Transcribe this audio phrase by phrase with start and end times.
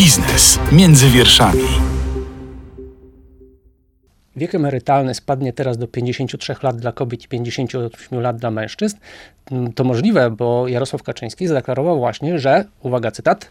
[0.00, 1.62] Biznes między wierszami.
[4.36, 8.96] Wiek emerytalny spadnie teraz do 53 lat dla kobiet i 58 lat dla mężczyzn.
[9.50, 13.50] Mm, to możliwe, bo Jarosław Kaczyński zadeklarował właśnie, że, uwaga cytat,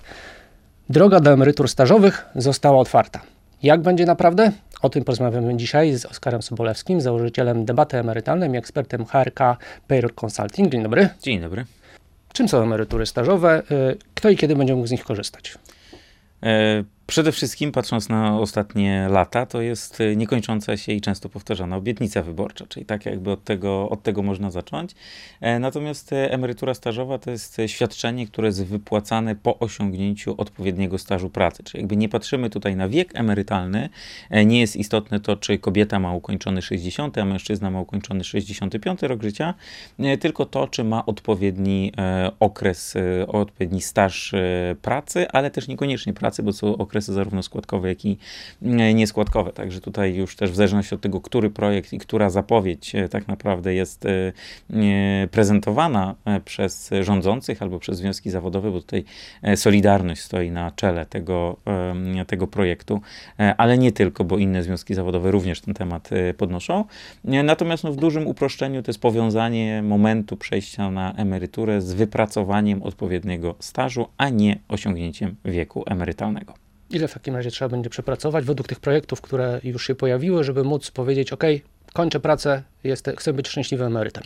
[0.90, 3.22] droga do emerytur stażowych została otwarta.
[3.64, 4.52] Jak będzie naprawdę?
[4.82, 9.58] O tym porozmawiamy dzisiaj z Oskarem Sobolewskim, założycielem debaty emerytalnej i ekspertem HRK
[9.88, 10.72] Payroll Consulting.
[10.72, 11.10] Dzień dobry.
[11.22, 11.66] Dzień dobry.
[12.34, 13.64] Czym są emerytury stażowe?
[13.72, 15.58] Y, kto i kiedy będzie mógł z nich korzystać?
[16.42, 21.76] E, przede wszystkim, patrząc na ostatnie lata, to jest e, niekończąca się i często powtarzana
[21.76, 24.92] obietnica wyborcza, czyli tak jakby od tego, od tego można zacząć.
[25.42, 31.64] E, natomiast emerytura stażowa to jest świadczenie, które jest wypłacane po osiągnięciu odpowiedniego stażu pracy.
[31.64, 33.90] Czyli jakby nie patrzymy tutaj na wiek emerytalny,
[34.46, 39.24] nie jest istotne to, czy kobieta ma ukończony 60, a mężczyzna ma ukończony 65 rok
[39.24, 39.54] życia,
[40.20, 41.94] tylko to, czy ma odpowiedni
[42.40, 42.94] okres,
[43.28, 44.36] odpowiedni staż
[44.82, 48.18] pracy, ale też niekoniecznie pracy, bo są okresy zarówno składkowe, jak i
[48.62, 49.52] e, nieskładkowe.
[49.52, 53.28] Także tutaj już też w zależności od tego, który projekt i która zapowiedź e, tak
[53.28, 59.04] naprawdę jest e, prezentowana przez rządzących albo przez związki zawodowe, bo tutaj
[59.56, 61.58] Solidarność stoi na czele tego,
[62.28, 63.02] tego projektu,
[63.58, 66.86] ale nie tylko, bo inne związki zawodowe również ten temat podnoszą.
[67.24, 73.56] Natomiast no, w dużym uproszczeniu to jest powiązanie momentu przejścia na emeryturę z wypracowaniem odpowiedniego
[73.60, 76.69] stażu, a nie osiągnięciem wieku emerytalnego.
[76.90, 80.64] Ile w takim razie trzeba będzie przepracować według tych projektów, które już się pojawiły, żeby
[80.64, 81.44] móc powiedzieć, OK,
[81.94, 84.24] kończę pracę, jest, chcę być szczęśliwym emerytem.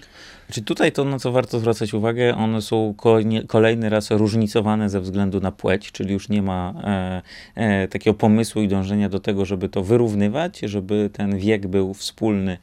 [0.51, 2.95] Czy tutaj to, na co warto zwracać uwagę, one są
[3.47, 7.21] kolejny raz różnicowane ze względu na płeć, czyli już nie ma e,
[7.55, 12.57] e, takiego pomysłu i dążenia do tego, żeby to wyrównywać, żeby ten wiek był wspólny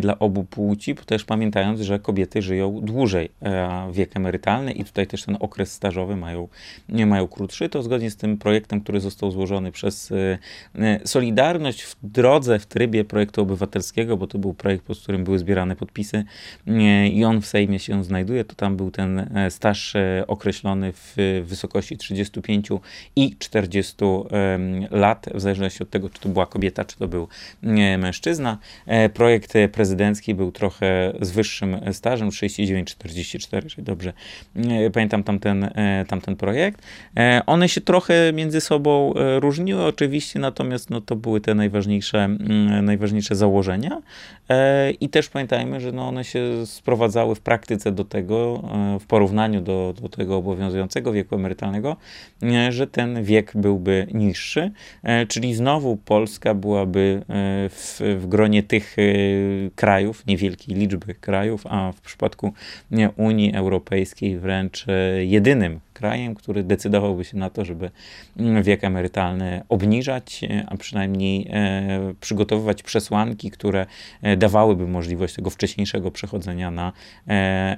[0.00, 5.24] dla obu płci, też pamiętając, że kobiety żyją dłużej, e, wiek emerytalny i tutaj też
[5.24, 6.48] ten okres stażowy mają,
[6.88, 7.68] nie mają krótszy.
[7.68, 10.38] To zgodnie z tym projektem, który został złożony przez e,
[10.78, 15.38] e, Solidarność w drodze, w trybie projektu obywatelskiego, bo to był projekt, po którym były
[15.38, 16.24] zbierane podpisy
[17.12, 21.16] i on w Sejmie się znajduje, to tam był ten e, staż e, określony w
[21.44, 22.68] wysokości 35
[23.16, 23.94] i 40
[24.90, 27.28] lat, w zależności od tego, czy to była kobieta, czy to był
[27.98, 28.58] mężczyzna.
[28.86, 34.12] E, projekt prezydencki był trochę z wyższym stażem, 39-44, czyli dobrze
[34.92, 35.70] pamiętam tamten,
[36.08, 36.82] tamten projekt.
[37.46, 42.28] One się trochę między sobą różniły oczywiście, natomiast no, to były te najważniejsze,
[42.82, 44.02] najważniejsze założenia.
[45.02, 48.62] I też pamiętajmy, że no one się sprowadzały w praktyce do tego,
[48.96, 51.96] e, w porównaniu do, do tego obowiązującego wieku emerytalnego,
[52.42, 54.70] e, że ten wiek byłby niższy,
[55.02, 57.22] e, czyli znowu Polska byłaby
[57.70, 58.96] w, w gronie tych
[59.74, 62.52] krajów, niewielkiej liczby krajów, a w przypadku
[63.16, 64.86] Unii Europejskiej wręcz
[65.20, 67.90] jedynym krajem, który decydowałby się na to, żeby
[68.36, 73.86] mm, wiek emerytalny obniżać, e, a przynajmniej e, przygotowywać przesłanki, które
[74.22, 76.92] e, dawałyby możliwość tego wcześniejszego przechodzenia na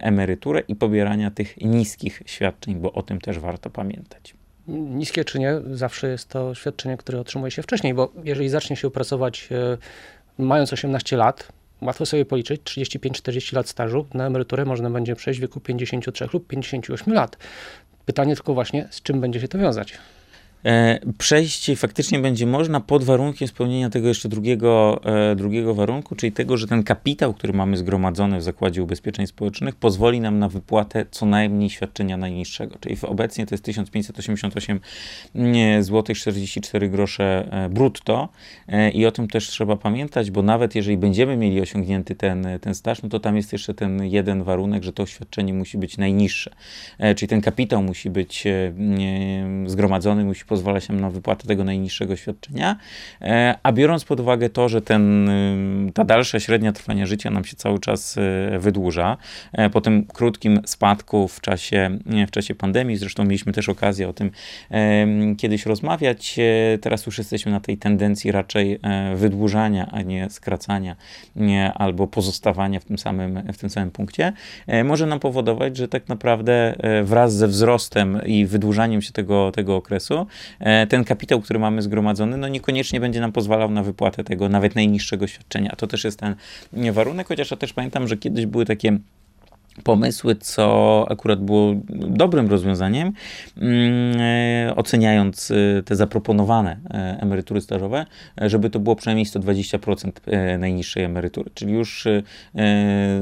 [0.01, 4.35] emeryturę i pobierania tych niskich świadczeń, bo o tym też warto pamiętać
[4.69, 8.91] niskie czy nie, zawsze jest to świadczenie, które otrzymuje się wcześniej, bo jeżeli zacznie się
[8.91, 9.49] pracować
[10.39, 15.43] mając 18 lat, łatwo sobie policzyć, 35-40 lat stażu, na emeryturę można będzie przejść w
[15.43, 17.37] wieku 53 lub 58 lat.
[18.07, 19.99] Pytanie tylko właśnie, z czym będzie się to wiązać?
[20.65, 26.33] E, przejść faktycznie będzie można pod warunkiem spełnienia tego jeszcze drugiego, e, drugiego warunku, czyli
[26.33, 31.07] tego, że ten kapitał, który mamy zgromadzony w Zakładzie Ubezpieczeń Społecznych, pozwoli nam na wypłatę
[31.11, 32.77] co najmniej świadczenia najniższego.
[32.81, 34.81] Czyli obecnie to jest 1588
[35.81, 38.29] zł 44 grosze e, brutto
[38.93, 43.03] i o tym też trzeba pamiętać, bo nawet jeżeli będziemy mieli osiągnięty ten, ten staż,
[43.03, 46.51] no to tam jest jeszcze ten jeden warunek, że to świadczenie musi być najniższe.
[47.17, 48.45] Czyli ten kapitał musi być
[49.67, 52.77] zgromadzony, musi pozwalać nam na wypłatę tego najniższego świadczenia,
[53.23, 55.31] e, a biorąc pod uwagę to, że ten,
[55.95, 59.17] ta dalsza średnia trwania życia nam się cały czas y, wydłuża,
[59.53, 61.99] e, po tym krótkim spadku w czasie,
[62.29, 64.31] w czasie pandemii, zresztą mieliśmy też okazję o tym
[65.39, 68.79] kiedyś rozmawiać, e, teraz już jesteśmy na tej tendencji raczej
[69.15, 70.97] wydłużania, a nie skracania,
[71.75, 74.33] albo pozostawania w tym samym, w tym samym punkcie,
[74.85, 76.75] może nam powodować, że tak naprawdę
[77.05, 80.27] wraz ze wzrostem i wydłużaniem się tego, tego okresu, E,
[80.89, 85.27] ten kapitał, który mamy zgromadzony, no niekoniecznie będzie nam pozwalał na wypłatę tego nawet najniższego
[85.27, 85.75] świadczenia.
[85.77, 86.37] To też jest ten
[86.93, 88.99] warunek, chociaż ja też pamiętam, że kiedyś były takie
[89.83, 93.13] pomysły, co akurat było dobrym rozwiązaniem,
[93.57, 98.07] mm, e, oceniając e, te zaproponowane e, emerytury stażowe,
[98.37, 100.11] żeby to było przynajmniej 120%
[100.59, 102.09] najniższej emerytury, czyli już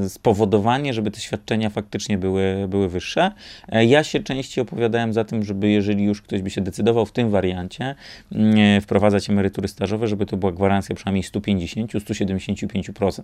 [0.07, 3.31] spowodowanie, żeby te świadczenia faktycznie były, były wyższe.
[3.71, 7.29] Ja się częściej opowiadałem za tym, żeby jeżeli już ktoś by się decydował w tym
[7.29, 7.95] wariancie
[8.31, 13.21] mm, wprowadzać emerytury stażowe, żeby to była gwarancja przynajmniej 150-175%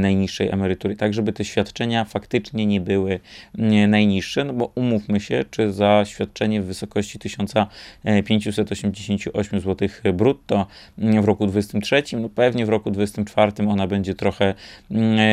[0.00, 3.20] najniższej emerytury, tak żeby te świadczenia faktycznie nie były
[3.88, 10.66] najniższe, no bo umówmy się, czy za świadczenie w wysokości 1588 zł brutto
[10.98, 14.54] w roku 2023, no pewnie w roku 2024 ona będzie trochę,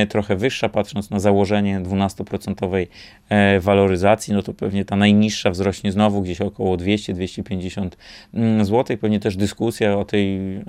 [0.10, 2.88] trochę wyższa, patrząc na założenie 12%
[3.30, 7.90] e, waloryzacji, no to pewnie ta najniższa wzrośnie znowu gdzieś około 200-250
[8.62, 8.98] zł.
[8.98, 10.62] Pewnie też dyskusja o tej e,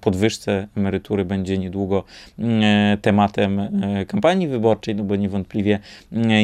[0.00, 2.04] podwyżce emerytury będzie niedługo
[2.38, 3.60] e, tematem
[4.08, 5.78] kampanii wyborczej, no bo niewątpliwie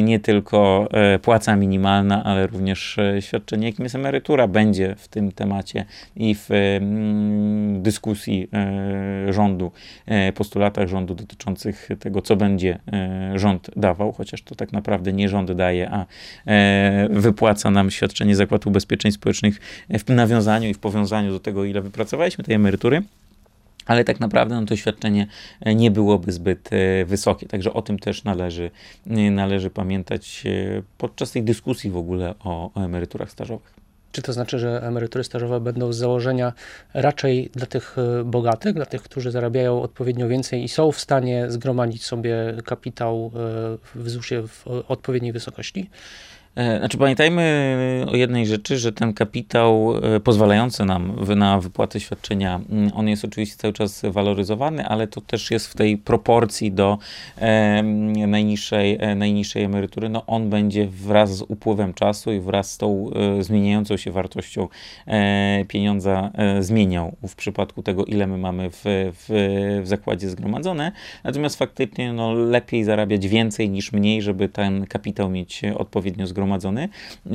[0.01, 5.31] nie tylko e, płaca minimalna, ale również e, świadczenie, jakim jest emerytura, będzie w tym
[5.31, 9.71] temacie i w mm, dyskusji e, rządu,
[10.35, 12.79] postulatach rządu dotyczących tego, co będzie
[13.35, 16.05] rząd dawał, chociaż to tak naprawdę nie rząd daje, a
[17.09, 22.43] wypłaca nam świadczenie Zakładu Ubezpieczeń Społecznych w nawiązaniu i w powiązaniu do tego, ile wypracowaliśmy
[22.43, 23.03] tej emerytury
[23.87, 25.27] ale tak naprawdę no, to świadczenie
[25.61, 27.47] e, nie byłoby zbyt e, wysokie.
[27.47, 28.71] Także o tym też należy,
[29.09, 30.43] e, należy pamiętać
[30.97, 33.73] podczas tej dyskusji w ogóle o, o emeryturach stażowych.
[34.11, 36.53] Czy to znaczy, że emerytury stażowe będą z założenia
[36.93, 37.95] raczej dla tych
[38.25, 42.35] bogatych, dla tych, którzy zarabiają odpowiednio więcej i są w stanie zgromadzić sobie
[42.65, 43.31] kapitał
[43.95, 45.89] w ZUS-ie w odpowiedniej wysokości?
[46.57, 52.61] E, znaczy pamiętajmy o jednej rzeczy, że ten kapitał e, pozwalający nam na wypłatę świadczenia,
[52.69, 56.97] mm, on jest oczywiście cały czas waloryzowany, ale to też jest w tej proporcji do
[57.37, 57.83] e,
[58.27, 60.09] najniższej, e, najniższej emerytury.
[60.09, 64.67] No on będzie wraz z upływem czasu i wraz z tą zmieniającą się wartością
[65.67, 70.91] pieniądza zmieniał w przypadku tego, ile my mamy w, w, w zakładzie zgromadzone.
[71.23, 76.89] Natomiast faktycznie no, lepiej zarabiać więcej niż mniej, żeby ten kapitał mieć odpowiednio zgromadzony zgromadzony.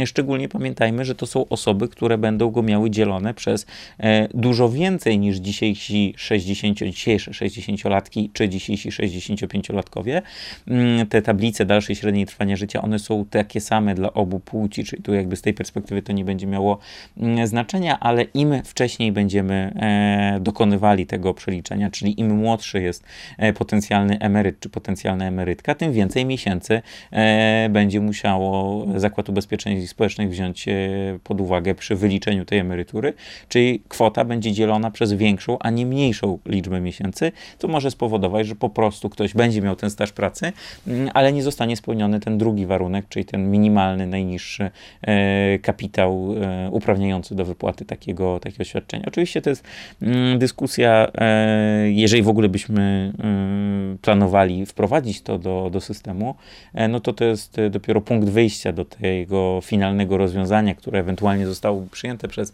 [0.06, 3.66] Szczególnie pamiętajmy, że to są osoby, które będą go miały dzielone przez
[3.98, 10.22] e, dużo więcej niż dzisiejsi 60, dzisiejsze 60-latki czy dzisiejsi 65-latkowie.
[10.68, 15.02] Mm, te tablice dalszej średniej trwania życia, one są takie same dla obu płci, czyli
[15.02, 16.78] tu jakby z tej perspektywy to nie będzie miało
[17.16, 23.04] mm, znaczenia, ale im wcześniej będziemy e, dokonywali tego przeliczenia, czyli im młodszy jest
[23.38, 26.82] e, potencjalny emeryt czy potencjalna emerytka, tym więcej miesięcy
[27.70, 30.72] będzie musiało Zakład Ubezpieczeń Społecznych wziąć e,
[31.24, 33.12] pod uwagę przy wyliczeniu tej emerytury,
[33.48, 38.54] czyli kwota będzie dzielona przez większą, a nie mniejszą liczbę miesięcy, to może spowodować, że
[38.54, 40.52] po prostu ktoś będzie miał ten staż pracy,
[40.86, 44.70] mm, ale nie zostanie spełniony ten drugi warunek, czyli ten minimalny, najniższy
[45.02, 49.04] e, kapitał e, uprawniający do wypłaty takiego, takiego świadczenia.
[49.06, 49.64] Oczywiście to jest
[50.02, 51.12] mm, dyskusja,
[51.84, 53.12] jeżeli w ogóle byśmy
[54.02, 56.34] planowali wprowadzić to do, do systemu,
[56.88, 62.28] no to to jest dopiero punkt wyjścia do tego finalnego rozwiązania, które ewentualnie zostało przyjęte
[62.28, 62.52] przez,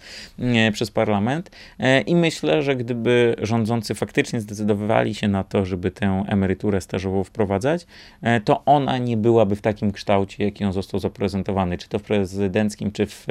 [0.72, 1.50] przez parlament.
[1.78, 7.24] E, I myślę, że gdyby rządzący faktycznie zdecydowali się na to, żeby tę emeryturę stażową
[7.24, 7.86] wprowadzać,
[8.22, 12.02] e, to ona nie byłaby w takim kształcie, jaki on został zaprezentowany, czy to w
[12.02, 13.26] prezydenckim, czy w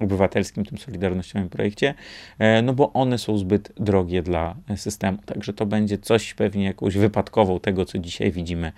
[0.00, 1.94] obywatelskim, tym solidarnościowym projekcie,
[2.38, 5.18] e, no bo one są zbyt drogie dla systemu.
[5.26, 8.72] Także to będzie coś pewnie jakąś wypadkową tego, co dzisiaj widzimy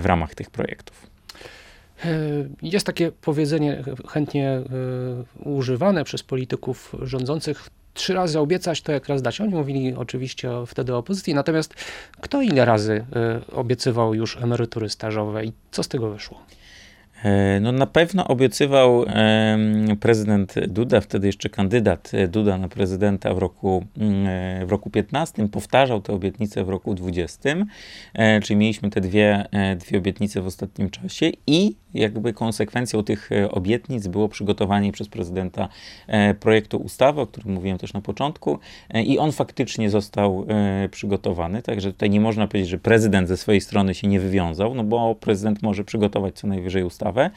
[0.00, 1.09] w ramach tych projektów.
[2.04, 2.08] E,
[2.62, 4.64] jest takie powiedzenie chętnie e,
[5.50, 7.68] używane przez polityków rządzących.
[7.94, 9.40] Trzy razy obiecać, to jak raz dać.
[9.40, 11.74] Oni mówili oczywiście wtedy o opozycji, natomiast
[12.20, 16.40] kto ile razy e, obiecywał już emerytury stażowe i co z tego wyszło?
[17.24, 19.04] E, no na pewno obiecywał
[20.00, 25.48] prezydent Duda, wtedy jeszcze kandydat Duda na prezydenta w roku, mm, e, w roku 15,
[25.48, 27.66] powtarzał te obietnice w roku 20,
[28.14, 34.06] e, czyli mieliśmy te dwie, dwie obietnice w ostatnim czasie i jakby konsekwencją tych obietnic
[34.06, 35.68] było przygotowanie przez prezydenta
[36.40, 38.58] projektu ustawy, o którym mówiłem też na początku
[38.94, 40.46] i on faktycznie został
[40.90, 44.84] przygotowany, także tutaj nie można powiedzieć, że prezydent ze swojej strony się nie wywiązał, no
[44.84, 47.30] bo prezydent może przygotować co najwyżej ustawę,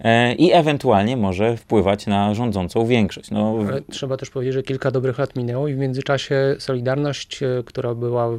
[0.00, 3.30] e, i ewentualnie może wpływać na rządzącą większość.
[3.30, 7.62] No, Ale trzeba też powiedzieć, że kilka dobrych lat minęło i w międzyczasie Solidarność, e,
[7.66, 8.38] która była e,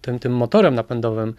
[0.00, 1.34] tym, tym motorem napędowym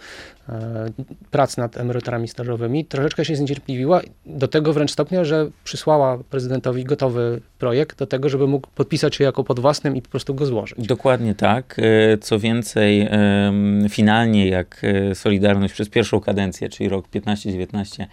[1.32, 7.42] prac nad emeryturami stażowymi, troszeczkę się zniecierpliwiła do tego wręcz stopnia, że przysłała prezydentowi gotowy
[7.60, 10.88] projekt do tego, żeby mógł podpisać się jako pod własnym i po prostu go złożyć.
[10.88, 11.80] Dokładnie tak.
[12.14, 13.10] E, co więcej,
[13.90, 18.06] finalnie jak e, Solidarność przez pierwszą kadencję, czyli rok 15-19,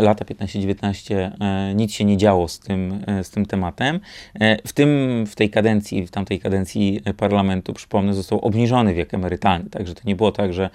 [0.00, 4.00] lata 15-19, e, nic się nie działo z tym, z tym tematem.
[4.66, 9.70] W tym, w tej kadencji, w tamtej kadencji parlamentu, przypomnę, został obniżony wiek emerytalny.
[9.70, 10.70] Także to nie było tak, że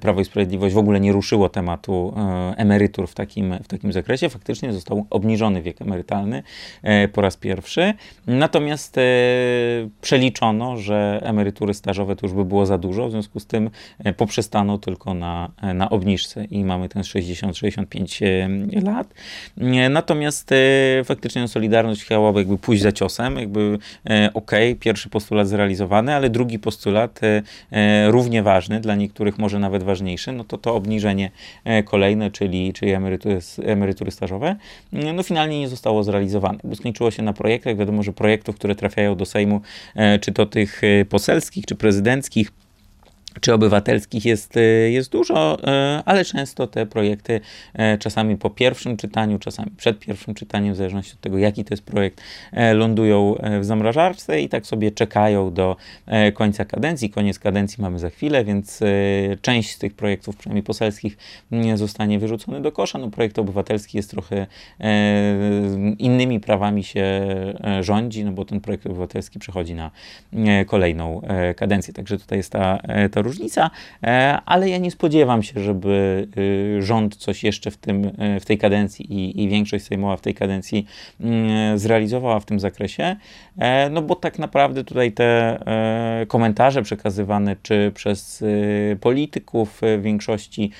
[0.00, 2.14] Prawo i Sprawiedliwość w ogóle nie ruszyło tematu
[2.56, 4.28] emerytur w takim, w takim zakresie.
[4.28, 6.42] Faktycznie został obniżony wiek emerytalny
[7.12, 7.94] po raz pierwszy.
[8.26, 8.96] Natomiast
[10.00, 14.12] przeliczono, że emerytury stażowe to już by było za dużo, w związku z tym e,
[14.12, 18.26] poprzestano tylko na, e, na obniżce i mamy ten 60-65
[18.76, 19.14] e, lat.
[19.90, 20.50] Natomiast
[21.04, 23.78] faktycznie Solidarność chciałaby jakby pójść za ciosem, jakby
[24.34, 24.50] ok,
[24.80, 27.20] pierwszy postulat zrealizowany, ale drugi postulat
[28.08, 31.30] równie ważny, dla niektórych może nawet ważniejszy, no to to obniżenie
[31.84, 34.56] kolejne, czyli, czyli emerytury, emerytury stażowe,
[34.92, 36.58] no finalnie nie zostało zrealizowane.
[36.74, 39.60] Skończyło się na projektach, wiadomo, że projektów, które trafiają do Sejmu,
[40.20, 42.52] czy to tych poselskich, czy prezydenckich,
[43.40, 45.66] czy obywatelskich jest, y, jest dużo, y,
[46.04, 47.40] ale często te projekty
[47.94, 51.74] y, czasami po pierwszym czytaniu, czasami przed pierwszym czytaniem, w zależności od tego, jaki to
[51.74, 52.20] jest projekt,
[52.74, 55.76] lądują w zamrażarce i tak sobie czekają do
[56.34, 57.10] końca kadencji.
[57.10, 58.80] Koniec kadencji mamy za chwilę, więc
[59.42, 61.16] część z tych projektów, przynajmniej poselskich,
[61.74, 62.98] zostanie wyrzucony do kosza.
[62.98, 64.46] No, projekt obywatelski jest trochę
[65.98, 67.26] innymi prawami się
[67.80, 69.90] rządzi, no bo ten projekt obywatelski przechodzi na
[70.66, 71.20] kolejną
[71.56, 71.94] kadencję.
[71.94, 72.78] Także tutaj jest ta,
[73.12, 73.70] ta różnica,
[74.02, 76.28] e, ale ja nie spodziewam się, żeby
[76.78, 80.20] y, rząd coś jeszcze w, tym, e, w tej kadencji i, i większość sejmowa w
[80.20, 80.86] tej kadencji
[81.20, 83.16] mm, zrealizowała w tym zakresie,
[83.58, 85.58] e, no bo tak naprawdę tutaj te
[86.28, 90.70] komentarze przekazywane czy przez y, polityków w większości,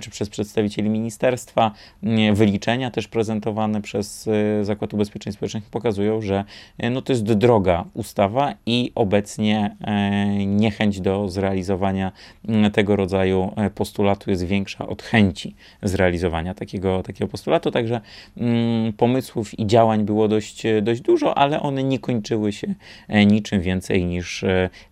[0.00, 1.72] czy przez przedstawicieli ministerstwa,
[2.32, 4.28] wyliczenia też prezentowane przez
[4.62, 6.44] Zakład Ubezpieczeń Społecznych pokazują, że
[6.90, 9.76] no to jest droga ustawa i obecnie
[10.46, 17.28] niechęć do zrealizowania zrealizowania tego rodzaju e, postulatu jest większa od chęci zrealizowania takiego, takiego
[17.28, 17.70] postulatu.
[17.70, 18.00] Także
[18.36, 22.74] mm, pomysłów i działań było dość, e, dość dużo, ale one nie kończyły się
[23.08, 24.44] e, niczym więcej niż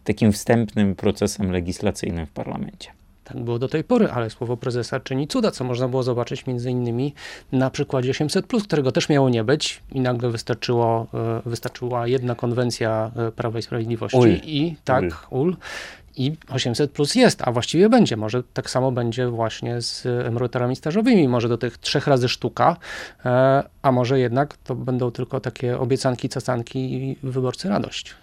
[0.04, 2.90] takim wstępnym procesem legislacyjnym w parlamencie.
[3.24, 6.70] Tak było do tej pory, ale słowo prezesa czyni cuda, co można było zobaczyć między
[6.70, 7.14] innymi
[7.52, 11.06] na przykładzie 800, którego też miało nie być i nagle wystarczyło,
[11.46, 14.28] wystarczyła jedna konwencja Prawa i Sprawiedliwości Ul.
[14.28, 15.40] i tak, Ul.
[15.40, 15.56] Ul
[16.16, 18.16] i 800 plus jest, a właściwie będzie.
[18.16, 21.28] Może tak samo będzie właśnie z emeryturami stażowymi.
[21.28, 22.76] Może do tych trzech razy sztuka,
[23.24, 28.14] e, a może jednak to będą tylko takie obiecanki, cacanki i wyborcy radość.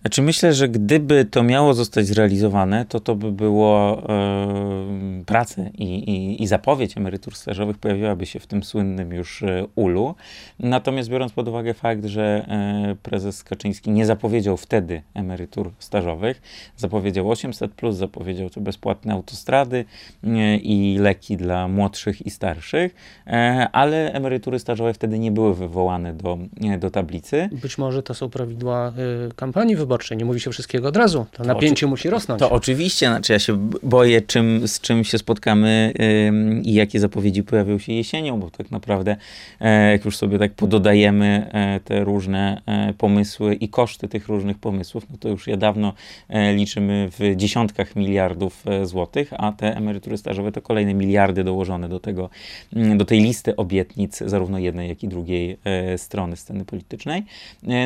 [0.00, 5.84] Znaczy myślę, że gdyby to miało zostać zrealizowane, to to by było e, pracę i,
[5.84, 10.14] i, i, zapowiedź emerytur stażowych pojawiłaby się w tym słynnym już e, ulu.
[10.58, 16.42] Natomiast biorąc pod uwagę fakt, że e, prezes Kaczyński nie zapowiedział wtedy emerytur stażowych,
[16.76, 19.84] zapowiedział 800+, plus, zapowiedział to bezpłatne autostrady
[20.24, 22.94] e, i leki dla młodszych i starszych,
[23.26, 27.48] e, ale emerytury stażowe wtedy nie były wywołane do, e, do tablicy.
[27.52, 28.92] Być może to są prawidła
[29.36, 30.18] kampanii wyborczej wyborczej.
[30.18, 31.26] Nie mówi się wszystkiego od razu.
[31.32, 32.40] To, to napięcie musi rosnąć.
[32.40, 37.42] To oczywiście, znaczy ja się boję, czym, z czym się spotkamy yy, i jakie zapowiedzi
[37.42, 39.16] pojawią się jesienią, bo tak naprawdę,
[39.60, 44.58] e, jak już sobie tak pododajemy e, te różne e, pomysły i koszty tych różnych
[44.58, 45.92] pomysłów, no to już ja dawno
[46.28, 51.88] e, liczymy w dziesiątkach miliardów e, złotych, a te emerytury stażowe to kolejne miliardy dołożone
[51.88, 52.30] do tego,
[52.76, 57.22] mm, do tej listy obietnic zarówno jednej, jak i drugiej e, strony sceny politycznej.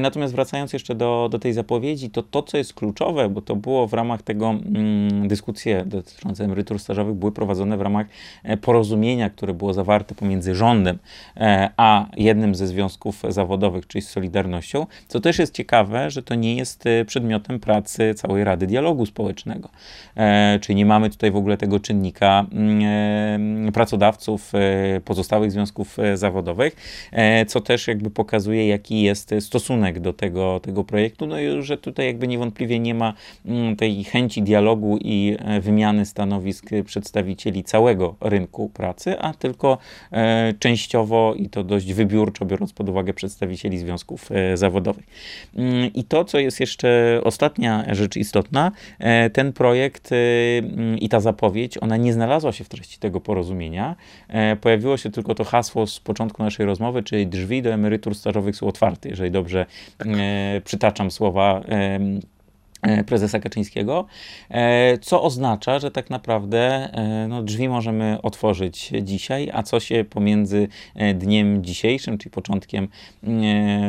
[0.00, 3.56] natomiast wracając jeszcze do, do tej zapowiedzi, wypowiedzi, to to, co jest kluczowe, bo to
[3.56, 8.06] było w ramach tego mm, dyskusje dotyczące emerytur stażowych były prowadzone w ramach
[8.44, 10.98] e, porozumienia, które było zawarte pomiędzy rządem
[11.36, 16.34] e, a jednym ze związków zawodowych, czyli z Solidarnością, co też jest ciekawe, że to
[16.34, 19.68] nie jest e, przedmiotem pracy całej Rady Dialogu Społecznego.
[20.60, 24.52] Czyli nie mamy tutaj w ogóle tego czynnika mm, pracodawców
[25.04, 26.76] pozostałych związków zawodowych,
[27.48, 32.06] co też jakby pokazuje, jaki jest stosunek do tego, tego projektu, no i że tutaj
[32.06, 33.14] jakby niewątpliwie nie ma
[33.46, 39.78] mm, tej chęci dialogu i e, wymiany stanowisk przedstawicieli całego rynku pracy, a tylko
[40.12, 45.04] e, częściowo i to dość wybiórczo, biorąc pod uwagę przedstawicieli związków e, zawodowych.
[45.56, 48.72] Mm, I to, co jest jeszcze ostatnia rzecz istotna,
[49.32, 53.96] ten projekt mm, i ta zapowiedź, ona nie znalazła się w treści tego porozumienia.
[54.60, 58.66] Pojawiło się tylko to hasło z początku naszej rozmowy, czyli drzwi do emerytur stażowych są
[58.66, 59.66] otwarte, jeżeli dobrze
[60.64, 62.20] przytaczam słowa E,
[63.06, 64.06] prezesa Kaczyńskiego,
[64.50, 66.58] e, co oznacza, że tak naprawdę
[66.92, 70.68] e, no, drzwi możemy otworzyć dzisiaj, a co się pomiędzy
[71.14, 72.88] dniem dzisiejszym, czyli początkiem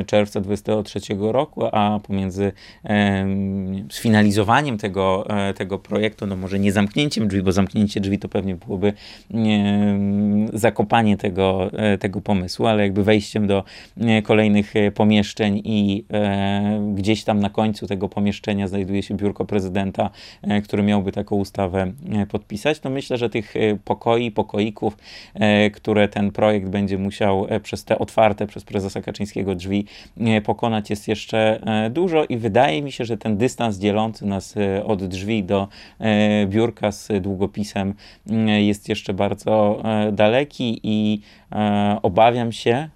[0.08, 2.52] czerwca 2023 roku, a pomiędzy
[3.92, 8.94] sfinalizowaniem tego, tego projektu, no może nie zamknięciem drzwi, bo zamknięcie drzwi to pewnie byłoby
[10.54, 13.64] zakopanie tego, tego pomysłu, ale jakby wejściem do
[14.24, 16.06] kolejnych pomieszczeń i
[16.96, 20.10] gdzieś tam na końcu tego pomieszczenia znajduje się biurko prezydenta,
[20.42, 24.98] e, który miałby taką ustawę e, podpisać, to myślę, że tych e, pokoi, pokoików,
[25.74, 29.86] które ten projekt będzie musiał przez te otwarte przez prezesa Kaczyńskiego drzwi
[30.46, 31.60] pokonać jest jeszcze
[31.92, 35.68] dużo i wydaje mi się, że ten dystans dzielący nas od drzwi do
[36.48, 37.94] biurka z długopisem
[38.60, 41.22] jest jeszcze bardzo daleki i
[42.02, 42.90] obawiam się,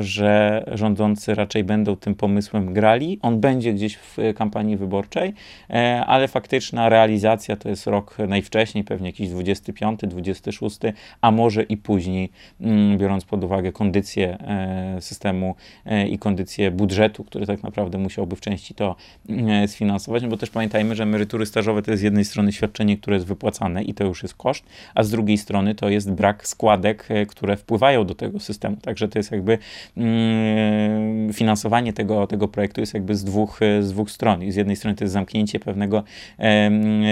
[0.00, 3.18] że rządzący raczej będą tym pomysłem grali.
[3.22, 5.34] On będzie gdzieś w kampanii wyborczej,
[5.70, 10.78] E, ale faktyczna realizacja to jest rok najwcześniej, pewnie jakiś 25, 26,
[11.20, 12.30] a może i później,
[12.60, 15.54] mm, biorąc pod uwagę kondycję e, systemu
[15.86, 18.96] e, i kondycję budżetu, który tak naprawdę musiałby w części to
[19.28, 22.96] mm, sfinansować, no bo też pamiętajmy, że emerytury stażowe to jest z jednej strony świadczenie,
[22.96, 26.46] które jest wypłacane i to już jest koszt, a z drugiej strony to jest brak
[26.46, 28.76] składek, które wpływają do tego systemu.
[28.76, 29.58] Także to jest jakby
[29.96, 34.42] mm, finansowanie tego, tego projektu jest jakby z dwóch, z dwóch stron.
[34.42, 36.04] I z jednej strony to jest zamknięcie pewnego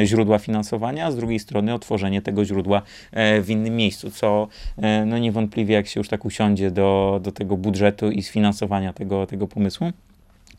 [0.05, 2.83] źródła finansowania, a z drugiej strony otworzenie tego źródła
[3.13, 7.33] e, w innym miejscu, co e, no niewątpliwie jak się już tak usiądzie do, do
[7.33, 9.93] tego budżetu i sfinansowania tego, tego pomysłu,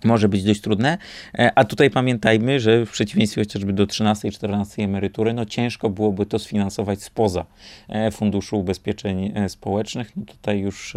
[0.05, 0.97] może być dość trudne,
[1.39, 5.89] e, a tutaj pamiętajmy, że w przeciwieństwie chociażby do 13 i 14 emerytury, no ciężko
[5.89, 7.45] byłoby to sfinansować spoza
[7.89, 10.17] e, Funduszu Ubezpieczeń e, Społecznych.
[10.17, 10.93] No tutaj już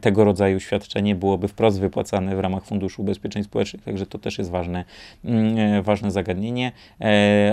[0.00, 4.50] tego rodzaju świadczenie byłoby wprost wypłacane w ramach Funduszu Ubezpieczeń Społecznych, także to też jest
[4.50, 4.84] ważne,
[5.24, 6.72] mm, ważne zagadnienie,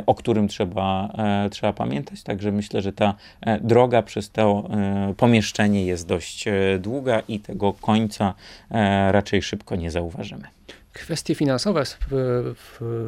[0.06, 1.14] o którym trzeba,
[1.52, 2.24] trzeba pamiętać.
[2.24, 3.16] Także myślę, że ta
[3.62, 4.70] droga przez to
[5.18, 6.46] pomieszczenie jest dość
[6.80, 8.34] długa i tego końca
[9.12, 10.51] raczej szybko nie zauważymy.
[10.94, 11.84] Kwestie finansowe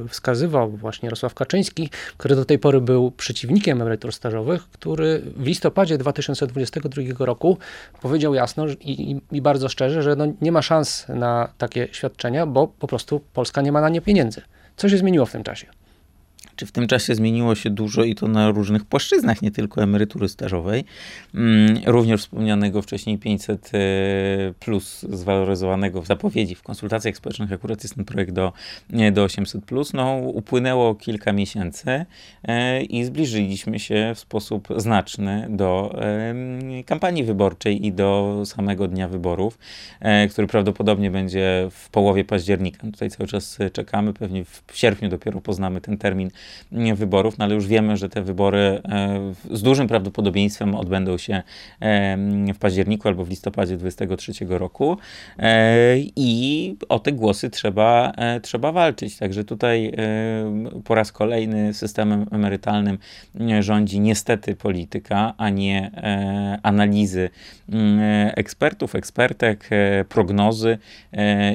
[0.10, 5.98] wskazywał właśnie Jarosław Kaczyński, który do tej pory był przeciwnikiem emerytur stażowych, który w listopadzie
[5.98, 7.58] 2022 roku
[8.02, 12.68] powiedział jasno i, i bardzo szczerze, że no nie ma szans na takie świadczenia, bo
[12.68, 14.42] po prostu Polska nie ma na nie pieniędzy.
[14.78, 15.68] Co się zmieniło w tym czasie?
[16.56, 20.30] Czy w tym czasie zmieniło się dużo i to na różnych płaszczyznach, nie tylko emerytury
[20.30, 20.86] stażowej,
[21.36, 23.80] mm, również wspomnianego wcześniej 500 e,
[24.60, 28.54] plus zwaloryzowanego w zapowiedzi, w konsultacjach społecznych akurat jest ten projekt do,
[29.12, 32.06] do 800 plus, no upłynęło kilka miesięcy
[32.44, 35.96] e, i zbliżyliśmy się w sposób znaczny do
[36.86, 39.58] kampanii wyborczej i do samego dnia wyborów,
[40.00, 42.88] e, który prawdopodobnie będzie w połowie października.
[42.92, 46.32] Tutaj cały czas czekamy, pewnie w sierpniu dopiero poznamy ten termin
[46.96, 51.44] wyborów, no ale już wiemy, że te wybory e, z dużym prawdopodobieństwem odbędą się
[52.54, 54.98] w październiku albo w listopadzie 2023 roku
[55.40, 59.18] e, i o te głosy trzeba, e, trzeba walczyć.
[59.18, 59.94] Także tutaj
[60.84, 62.98] po raz kolejny systemem emerytalnym
[63.60, 65.92] rządzi niestety polityka, a nie
[66.64, 67.30] analizy
[68.36, 69.70] ekspertów, ekspertek,
[70.10, 70.78] prognozy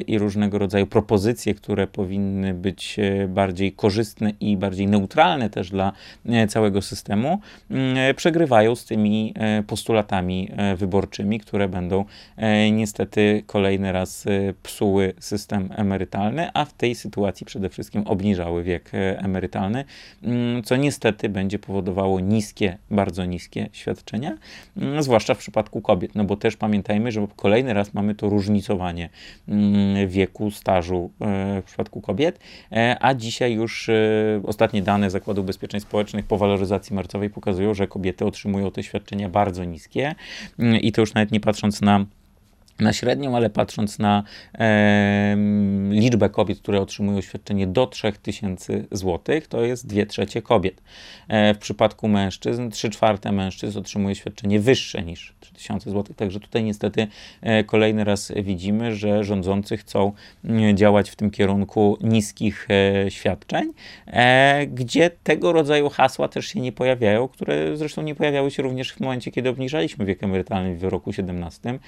[0.07, 2.97] i różnego rodzaju propozycje, które powinny być
[3.27, 5.91] bardziej korzystne i bardziej bardziej neutralne też dla
[6.25, 7.39] e, całego systemu,
[7.71, 12.05] mm, przegrywają z tymi e, postulatami e, wyborczymi, które będą
[12.71, 14.25] niestety kolejny raz
[14.63, 19.85] psuły system emerytalny, a w tej sytuacji przede wszystkim obniżały wiek emerytalny,
[20.23, 24.37] mm, co niestety będzie powodowało niskie, bardzo niskie świadczenia,
[24.77, 29.09] mm, zwłaszcza w przypadku kobiet, no bo też pamiętajmy, że kolejny raz mamy to różnicowanie
[30.07, 31.11] wieku, stażu
[31.61, 32.39] w przypadku kobiet,
[32.99, 33.89] a dzisiaj już
[34.43, 39.29] ostatnio ostatnie dane Zakładu Ubezpieczeń Społecznych po waloryzacji marcowej pokazują, że kobiety otrzymują te świadczenia
[39.29, 40.15] bardzo niskie.
[40.81, 42.05] I to już nawet nie patrząc na
[42.79, 45.37] na średnią, ale patrząc na e,
[45.89, 50.81] liczbę kobiet, które otrzymują świadczenie do 3000 zł, to jest 2 trzecie kobiet.
[51.27, 56.15] E, w przypadku mężczyzn 3 czwarte mężczyzn otrzymuje świadczenie wyższe niż 3000 zł.
[56.15, 57.07] Także tutaj niestety
[57.41, 60.11] e, kolejny raz widzimy, że rządzący chcą
[60.45, 63.73] mm, działać w tym kierunku niskich e, świadczeń,
[64.07, 68.93] e, gdzie tego rodzaju hasła też się nie pojawiają, które zresztą nie pojawiały się również
[68.93, 71.79] w momencie, kiedy obniżaliśmy wiek emerytalny w roku 17,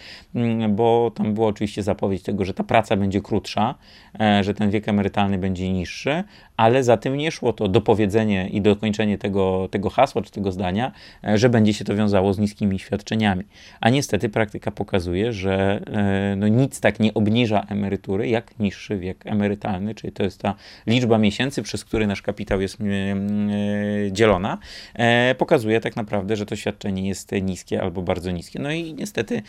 [0.70, 3.76] bo bo tam była oczywiście zapowiedź tego, że ta praca będzie krótsza,
[4.20, 6.24] e, że ten wiek emerytalny będzie niższy,
[6.58, 10.92] ale za tym nie szło to dopowiedzenie i dokończenie tego, tego hasła czy tego zdania,
[11.24, 13.44] e, że będzie się to wiązało z niskimi świadczeniami.
[13.82, 19.28] A niestety praktyka pokazuje, że e, no, nic tak nie obniża emerytury, jak niższy wiek
[19.28, 20.56] emerytalny, czyli to jest ta
[20.88, 22.78] liczba miesięcy, przez który nasz kapitał jest
[24.12, 24.58] dzielona,
[25.38, 28.60] pokazuje tak naprawdę, że to świadczenie jest niskie albo bardzo niskie.
[28.60, 29.42] No i niestety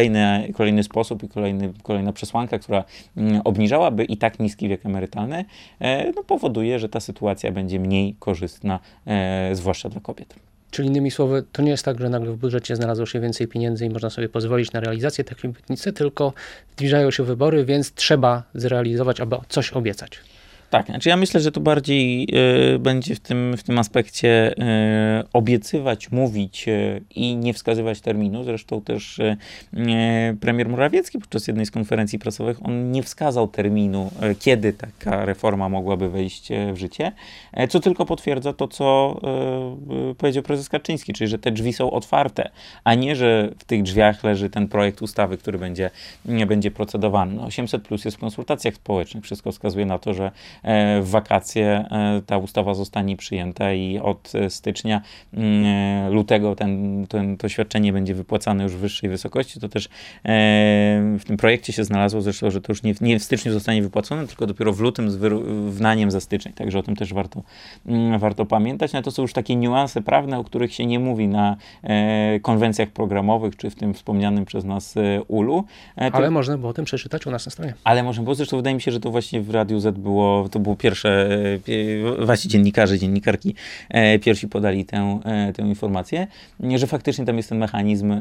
[0.00, 2.84] kolejny, kolejny sposób i kolejny, kolejna przesłanka, która
[3.16, 5.44] mm, obniżałaby i tak niski wiek emerytalny,
[5.80, 10.34] e, no, powoduje, że ta sytuacja będzie mniej korzystna, e, zwłaszcza dla kobiet.
[10.70, 13.86] Czyli innymi słowy, to nie jest tak, że nagle w budżecie znalazło się więcej pieniędzy
[13.86, 16.32] i można sobie pozwolić na realizację takiej obietnicy, tylko
[16.72, 20.18] zbliżają się wybory, więc trzeba zrealizować, aby coś obiecać.
[20.70, 22.28] Tak, znaczy ja myślę, że to bardziej
[22.74, 28.44] y, będzie w tym, w tym aspekcie y, obiecywać, mówić y, i nie wskazywać terminu.
[28.44, 29.20] Zresztą też
[30.40, 36.10] premier Morawiecki podczas jednej z konferencji prasowych, on nie wskazał terminu, kiedy taka reforma mogłaby
[36.10, 37.12] wejść w życie,
[37.68, 39.20] co tylko potwierdza to, co
[40.18, 42.50] powiedział prezes Kaczyński, czyli że te drzwi są otwarte,
[42.84, 45.90] a nie, że w tych drzwiach leży ten projekt ustawy, który będzie,
[46.24, 47.34] nie będzie procedowany.
[47.34, 49.24] No 800 plus jest w konsultacjach społecznych.
[49.24, 50.59] Wszystko wskazuje na to, że E,
[51.02, 55.00] w wakacje e, ta ustawa zostanie przyjęta i od stycznia,
[55.34, 59.60] mm, e, lutego ten, ten, to świadczenie będzie wypłacane już w wyższej wysokości.
[59.60, 59.88] To też
[61.18, 64.26] w tym projekcie się znalazło zresztą, że to już nie, nie w styczniu zostanie wypłacone,
[64.26, 66.52] tylko dopiero w lutym z wyrównaniem za styczeń.
[66.52, 67.42] Także o tym też warto,
[67.86, 68.92] mm, warto pamiętać.
[68.92, 71.56] No to są już takie niuanse prawne, o których się nie mówi na
[72.42, 74.94] konwencjach programowych, czy w tym wspomnianym przez nas
[75.28, 75.64] ULU.
[75.96, 77.74] To, ale można było o tym przeczytać u nas na stronie.
[77.84, 80.58] Ale można było, zresztą wydaje mi się, że to właśnie w Radiu Z było, to
[80.58, 81.28] było pierwsze,
[82.20, 83.54] e, właśnie dziennikarze, dziennikarki
[83.88, 86.26] e, pierwsi podali tę, e, tę informację,
[86.76, 88.20] że faktycznie tam jest ten mechanizm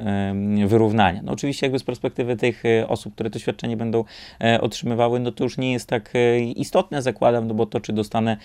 [0.68, 1.22] wyrównania.
[1.24, 4.04] No oczywiście jakby z perspektywy tych osób, które to świadczenie będą
[4.62, 6.14] otrzymywały, no to już nie jest tak
[6.56, 8.38] istotne, zakładam, no bo to, czy dostanę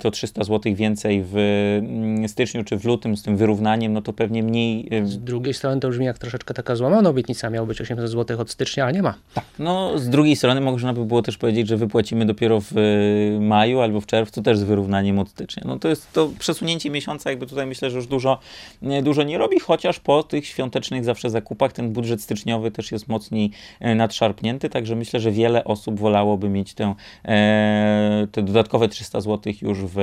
[0.00, 4.12] to 300 zł więcej w mm, styczniu czy w lutym z tym wyrównaniem, no to
[4.12, 4.88] pewnie mniej...
[5.04, 8.50] Z drugiej strony to brzmi jak troszeczkę taka złamana obietnica, miało być 800 zł od
[8.50, 9.14] stycznia, a nie ma.
[9.34, 12.72] Tak, no z drugiej strony można by było też powiedzieć, że wypłacimy dopiero w
[13.40, 15.62] maju albo w czerwcu też z wyrównaniem od stycznia.
[15.66, 18.38] No to jest to przesunięcie miesiąca, jakby tutaj myślę, że już dużo,
[19.02, 23.50] dużo nie robi, chociaż po tych świątecznych zawsze zakupach ten budżet styczniowy też jest mocniej
[23.80, 26.94] e, nadszarpnięty, także myślę, że wiele osób wolałoby mieć tę,
[27.24, 29.98] e, te dodatkowe 300 zł już w,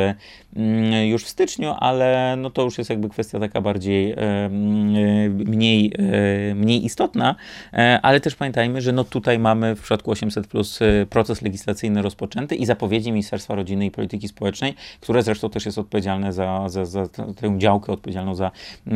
[0.55, 4.49] mm, już w styczniu, ale no to już jest jakby kwestia taka bardziej e,
[5.29, 5.93] mniej,
[6.55, 7.35] mniej istotna,
[8.01, 12.65] ale też pamiętajmy, że no tutaj mamy w przypadku 800 plus proces legislacyjny rozpoczęty i
[12.65, 17.07] zapowiedzi mi Ministerstwa Rodziny i Polityki Społecznej, które zresztą też jest odpowiedzialne za, za, za
[17.07, 18.51] tę działkę odpowiedzialną za
[18.88, 18.91] e,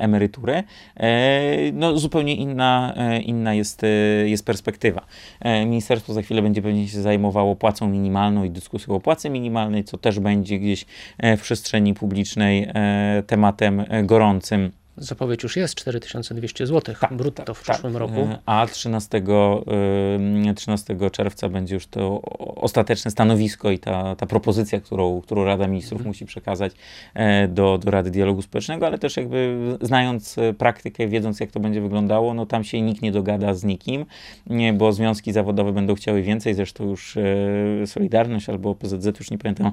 [0.00, 0.62] emeryturę.
[0.96, 3.88] E, no, zupełnie inna, e, inna jest, e,
[4.28, 5.06] jest perspektywa.
[5.40, 9.84] E, ministerstwo za chwilę będzie pewnie się zajmowało płacą minimalną i dyskusją o płacy minimalnej,
[9.84, 10.86] co też będzie gdzieś
[11.18, 12.68] e, w przestrzeni publicznej
[13.26, 14.83] tematem gorącym.
[14.96, 18.00] Zapowiedź już jest 4200 zł tak, brutto tak, w przyszłym tak.
[18.00, 18.20] roku.
[18.20, 19.22] E, a 13,
[20.56, 22.20] 13 czerwca będzie już to
[22.56, 26.08] ostateczne stanowisko i ta, ta propozycja, którą, którą Rada Ministrów mhm.
[26.08, 26.72] musi przekazać
[27.14, 31.60] e, do, do Rady Dialogu Społecznego, ale też jakby znając e, praktykę, wiedząc jak to
[31.60, 34.06] będzie wyglądało, no tam się nikt nie dogada z nikim,
[34.74, 37.18] bo związki zawodowe będą chciały więcej, zresztą już
[37.86, 39.72] Solidarność albo PZZ, już nie pamiętam,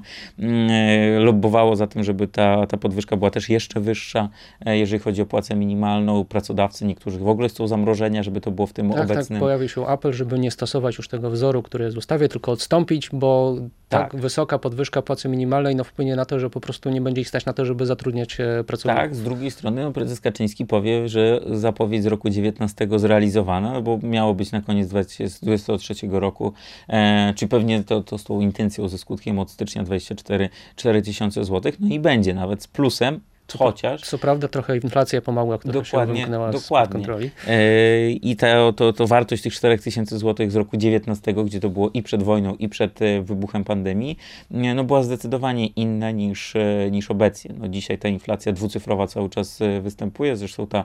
[1.18, 4.28] lobbowało za tym, żeby ta, ta podwyżka była też jeszcze wyższa,
[4.66, 8.66] jeżeli chodzi chodzi o płacę minimalną, pracodawcy niektórzy w ogóle chcą zamrożenia, żeby to było
[8.66, 9.36] w tym tak, tak obecnym.
[9.38, 12.52] Tak, pojawił się apel, żeby nie stosować już tego wzoru, który jest w ustawie, tylko
[12.52, 13.56] odstąpić, bo
[13.88, 17.20] tak, tak wysoka podwyżka płacy minimalnej no, wpłynie na to, że po prostu nie będzie
[17.20, 19.02] ich stać na to, żeby zatrudniać e, pracowników.
[19.02, 23.82] Tak, z drugiej strony no, prezes Kaczyński powie, że zapowiedź z roku 19 zrealizowana, no,
[23.82, 26.52] bo miało być na koniec 2023 roku,
[26.88, 31.72] e, czy pewnie to, to z tą intencją ze skutkiem od stycznia 24 4000 zł,
[31.80, 33.20] no i będzie nawet z plusem,
[33.58, 34.02] Chociaż.
[34.02, 36.92] Co prawda trochę inflacja pomogła, która dokładnie, się wymknęła dokładnie.
[36.92, 37.30] kontroli.
[37.46, 41.90] Yy, I to, to, to wartość tych 4000 zł z roku 19, gdzie to było
[41.94, 44.18] i przed wojną, i przed e, wybuchem pandemii,
[44.50, 47.54] no była zdecydowanie inna niż, e, niż obecnie.
[47.58, 50.84] No dzisiaj ta inflacja dwucyfrowa cały czas występuje, zresztą ta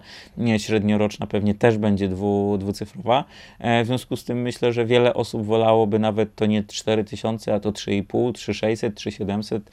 [0.58, 3.24] średnioroczna pewnie też będzie dwu, dwucyfrowa.
[3.60, 7.72] W związku z tym myślę, że wiele osób wolałoby nawet to nie 4000, a to
[7.72, 9.72] 3,5, 3600, 3700,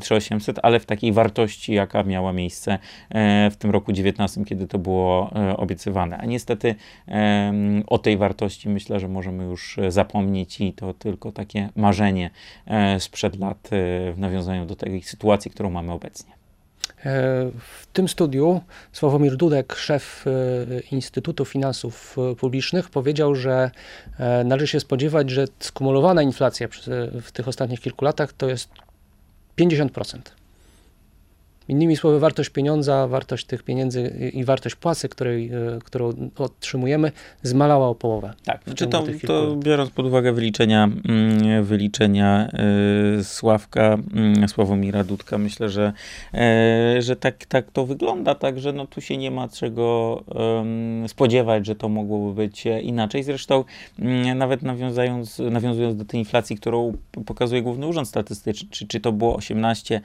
[0.00, 2.78] 3800, ale w takiej wartości, jaka miała miała miejsce
[3.10, 6.18] e, w tym roku 19, kiedy to było e, obiecywane.
[6.18, 6.74] A niestety
[7.86, 12.30] o tej wartości myślę, że możemy już zapomnieć i to tylko takie marzenie
[12.66, 13.68] e, sprzed lat
[14.12, 16.32] w nawiązaniu do tej sytuacji, którą mamy obecnie.
[17.58, 18.60] W tym studiu
[18.92, 20.24] Sławomir Dudek, szef
[20.92, 23.70] Instytutu Finansów Publicznych, powiedział, że
[24.44, 26.68] należy się spodziewać, że skumulowana inflacja
[27.22, 28.70] w tych ostatnich kilku latach to jest
[29.58, 30.39] 50%.
[31.70, 37.88] Innymi słowy, wartość pieniądza, wartość tych pieniędzy i wartość płacy, której, e, którą otrzymujemy, zmalała
[37.88, 38.32] o połowę.
[38.44, 42.48] Tak, znaczy to, to biorąc pod uwagę wyliczenia, mm, wyliczenia
[43.18, 43.98] y, Sławka,
[44.44, 45.92] y, Sławomira Dudka, myślę, że,
[46.96, 49.90] y, że tak, tak to wygląda, także no tu się nie ma czego
[51.06, 53.22] spodziewać, że to mogłoby być inaczej.
[53.22, 53.64] Zresztą
[53.98, 56.92] mm, nawet nawiązując, nawiązując do tej inflacji, którą
[57.26, 60.00] pokazuje Główny Urząd Statystyczny, czy, czy to było 18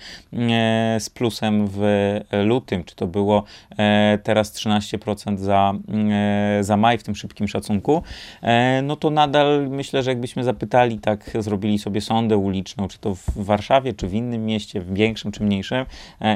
[0.99, 3.43] z plusem w lutym, czy to było
[3.77, 5.73] e, teraz 13% za,
[6.11, 8.01] e, za maj w tym szybkim szacunku,
[8.41, 13.15] e, no to nadal myślę, że jakbyśmy zapytali, tak zrobili sobie sondę uliczną, czy to
[13.15, 15.85] w Warszawie, czy w innym mieście, w większym czy mniejszym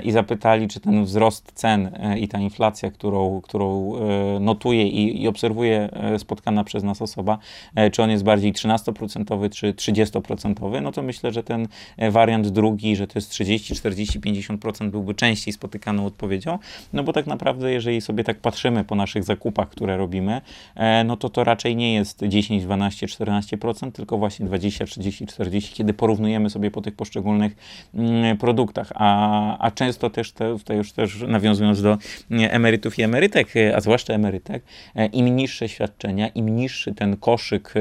[0.04, 3.94] i zapytali, czy ten wzrost cen i ta inflacja, którą, którą
[4.40, 7.38] notuje i, i obserwuje spotkana przez nas osoba,
[7.92, 11.68] czy on jest bardziej 13% czy 30%, no to myślę, że ten
[12.12, 16.60] wariant drugi, że to jest 30, 40, 50% byłby byłby częściej spotykaną odpowiedzią,
[16.94, 20.42] no bo tak naprawdę, jeżeli sobie tak patrzymy po naszych zakupach, które robimy,
[20.76, 25.76] e, no to to raczej nie jest 10, 12, 14%, tylko właśnie 20, 30, 40,
[25.76, 27.56] kiedy porównujemy sobie po tych poszczególnych
[27.94, 31.98] mm, produktach, a, a często też, te, tutaj już też nawiązując do
[32.32, 34.64] mm, emerytów i emerytek, e, a zwłaszcza emerytek,
[34.96, 37.74] e, im niższe świadczenia, im niższy ten koszyk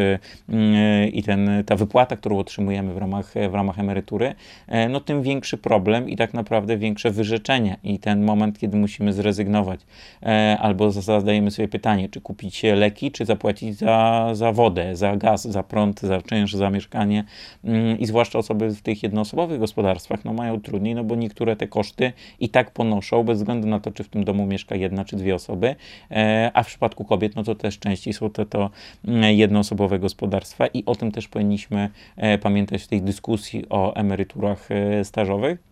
[0.48, 4.34] mm, i ten, ta wypłata, którą otrzymujemy w ramach, w ramach emerytury,
[4.90, 9.80] no tym większy problem i tak naprawdę większe wyrzeczenie i ten moment, kiedy musimy zrezygnować,
[10.22, 15.44] e, albo zadajemy sobie pytanie, czy kupić leki, czy zapłacić za, za wodę, za gaz,
[15.44, 17.24] za prąd, za czynsz, za mieszkanie
[17.64, 21.66] mm, i zwłaszcza osoby w tych jednoosobowych gospodarstwach no, mają trudniej, no bo niektóre te
[21.66, 25.16] koszty i tak ponoszą, bez względu na to, czy w tym domu mieszka jedna czy
[25.16, 25.76] dwie osoby,
[26.10, 28.70] e, a w przypadku kobiet, no to też częściej są to, to
[29.04, 34.68] mm, jednoosobowe gospodarstwa i o tym też powinniśmy e, pamiętać w tej dyskusji o emeryturach
[35.02, 35.67] stażowych.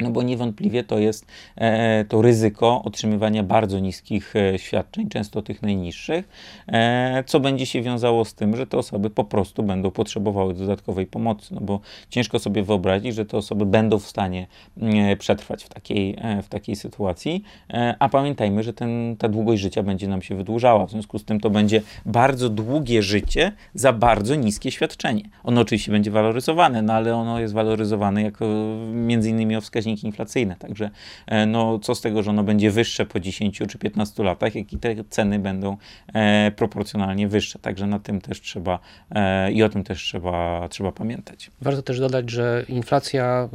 [0.00, 1.26] No bo niewątpliwie to jest
[1.56, 6.28] e, to ryzyko otrzymywania bardzo niskich e, świadczeń, często tych najniższych,
[6.66, 11.06] e, co będzie się wiązało z tym, że te osoby po prostu będą potrzebowały dodatkowej
[11.06, 11.80] pomocy, no bo
[12.10, 14.46] ciężko sobie wyobrazić, że te osoby będą w stanie
[14.80, 19.62] e, przetrwać w takiej, e, w takiej sytuacji, e, a pamiętajmy, że ten, ta długość
[19.62, 23.92] życia będzie nam się wydłużała, w związku z tym to będzie bardzo długie życie za
[23.92, 25.22] bardzo niskie świadczenie.
[25.44, 28.44] Ono oczywiście będzie waloryzowane, no ale ono jest waloryzowane jako
[28.92, 30.56] między innymi o wskazaniu wskaźniki inflacyjne.
[30.56, 30.90] Także
[31.26, 34.72] e, no, co z tego, że ono będzie wyższe po 10 czy 15 latach, jak
[34.72, 35.76] i te ceny będą
[36.14, 37.58] e, proporcjonalnie wyższe.
[37.58, 38.78] Także na tym też trzeba
[39.10, 41.50] e, i o tym też trzeba, trzeba pamiętać.
[41.60, 43.48] Warto też dodać, że inflacja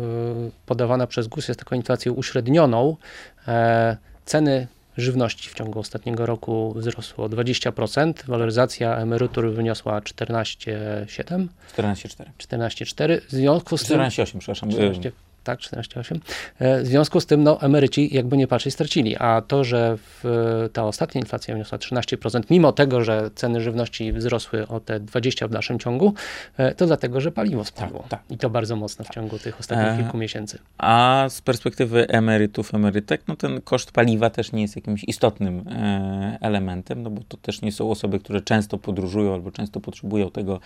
[0.65, 2.95] podawana przez GUS jest taką inflacją uśrednioną.
[4.25, 11.47] Ceny żywności w ciągu ostatniego roku wzrosło o 20%, waloryzacja emerytur wyniosła 14,7.
[11.77, 12.25] 14,4.
[12.37, 13.21] 14,4.
[13.21, 14.71] W związku z 14,8, przepraszam.
[14.71, 15.11] 14,
[15.49, 16.19] tak, 14,8.
[16.59, 19.15] E, w związku z tym no, emeryci, jakby nie patrzeć, stracili.
[19.17, 24.67] A to, że w, ta ostatnia inflacja wyniosła 13%, mimo tego, że ceny żywności wzrosły
[24.67, 26.13] o te 20 w dalszym ciągu,
[26.57, 27.99] e, to dlatego, że paliwo spadło.
[27.99, 28.21] Tak, tak.
[28.29, 30.59] I to bardzo mocno w ciągu tych ostatnich e, kilku miesięcy.
[30.77, 35.65] A z perspektywy emerytów, emerytek, no ten koszt paliwa też nie jest jakimś istotnym
[36.41, 40.59] elementem, no bo to też nie są osoby, które często podróżują albo często potrzebują tego,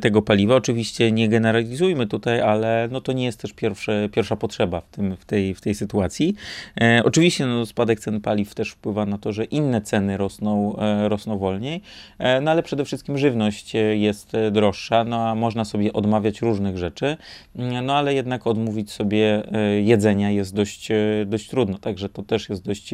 [0.00, 0.54] tego paliwa.
[0.54, 5.16] Oczywiście nie generalizujmy tutaj, ale no to nie jest też pierwsze, pierwsza potrzeba w, tym,
[5.16, 6.34] w, tej, w tej sytuacji.
[6.80, 11.08] E, oczywiście no, spadek cen paliw też wpływa na to, że inne ceny rosną, e,
[11.08, 11.82] rosną wolniej,
[12.18, 16.42] e, no ale przede wszystkim żywność e, jest e, droższa, no a można sobie odmawiać
[16.42, 17.16] różnych rzeczy,
[17.56, 20.88] mm, no ale jednak odmówić sobie e, jedzenia jest dość,
[21.26, 22.90] dość trudno, także to też jest dość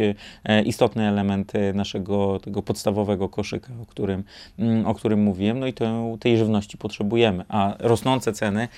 [0.65, 4.25] istotny element naszego tego podstawowego koszyka, o którym,
[4.59, 8.69] mm, o którym mówiłem, no i to, tej żywności potrzebujemy, a rosnące ceny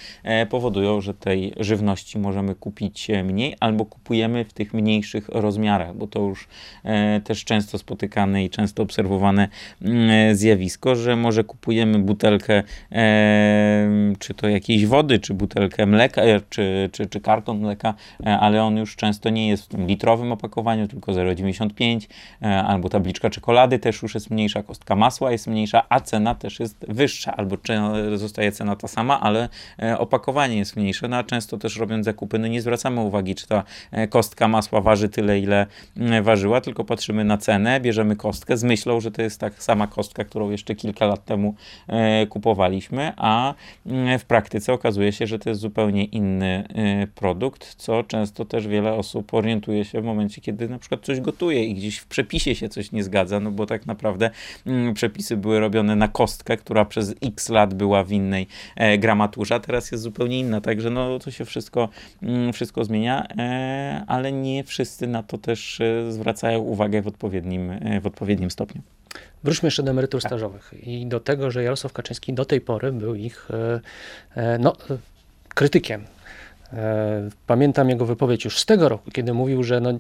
[0.51, 6.07] powodują, że tej żywności żywności możemy kupić mniej, albo kupujemy w tych mniejszych rozmiarach, bo
[6.07, 6.49] to już
[6.85, 9.49] e, też często spotykane i często obserwowane
[9.83, 16.41] mm, zjawisko, że może kupujemy butelkę e, czy to jakiejś wody, czy butelkę mleka, e,
[16.51, 17.95] czy, czy, czy karton mleka,
[18.27, 22.09] e, ale on już często nie jest w tym litrowym opakowaniu, tylko 0,95,
[22.43, 26.61] e, albo tabliczka czekolady też już jest mniejsza, kostka masła jest mniejsza, a cena też
[26.61, 27.57] jest wyższa, albo
[28.15, 29.49] zostaje cena ta sama, ale
[29.99, 33.65] opakowanie jest mniejsze, no a często też robiąc zakupy, no nie zwracamy uwagi, czy ta
[34.11, 35.67] kostka masła waży tyle, ile
[36.23, 40.25] ważyła, tylko patrzymy na cenę, bierzemy kostkę z myślą, że to jest tak sama kostka,
[40.25, 41.55] którą jeszcze kilka lat temu
[42.29, 43.55] kupowaliśmy, a
[44.19, 46.69] w praktyce okazuje się, że to jest zupełnie inny
[47.15, 51.65] produkt, co często też wiele osób orientuje się w momencie, kiedy na przykład coś gotuje
[51.65, 54.31] i gdzieś w przepisie się coś nie zgadza, no bo tak naprawdę
[54.67, 58.47] mm, przepisy były robione na kostkę, która przez x lat była w innej
[58.77, 61.89] e, gramaturze, a teraz jest zupełnie inna, także no to się wszystko,
[62.23, 67.71] mm, wszystko zmienia, e, ale nie wszyscy na to też e, zwracają uwagę w odpowiednim,
[67.71, 68.83] e, w odpowiednim stopniu.
[69.45, 70.29] Wróćmy jeszcze do emerytur tak.
[70.29, 73.49] stażowych i do tego, że Jarosław Kaczyński do tej pory był ich
[74.59, 74.77] no,
[75.55, 76.05] krytykiem
[77.47, 79.91] pamiętam jego wypowiedź już z tego roku, kiedy mówił, że no,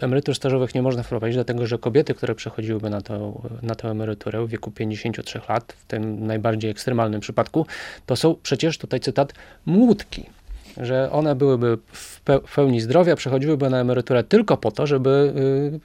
[0.00, 4.46] emerytur stażowych nie można wprowadzić, dlatego że kobiety, które przechodziłyby na, to, na tę emeryturę
[4.46, 7.66] w wieku 53 lat, w tym najbardziej ekstremalnym przypadku,
[8.06, 9.32] to są przecież, tutaj cytat,
[9.66, 10.26] młódki.
[10.80, 12.20] Że one byłyby w
[12.54, 15.32] pełni zdrowia, przechodziłyby na emeryturę tylko po to, żeby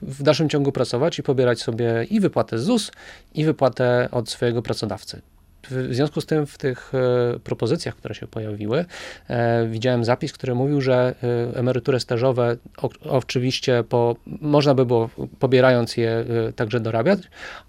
[0.02, 2.92] y, w dalszym ciągu pracować i pobierać sobie i wypłatę z ZUS,
[3.34, 5.22] i wypłatę od swojego pracodawcy.
[5.70, 8.84] W związku z tym w tych e, propozycjach, które się pojawiły,
[9.28, 11.14] e, widziałem zapis, który mówił, że
[11.54, 12.56] e, emerytury stażowe
[13.04, 16.24] oczywiście po, można by było pobierając je
[16.56, 17.18] także dorabiać,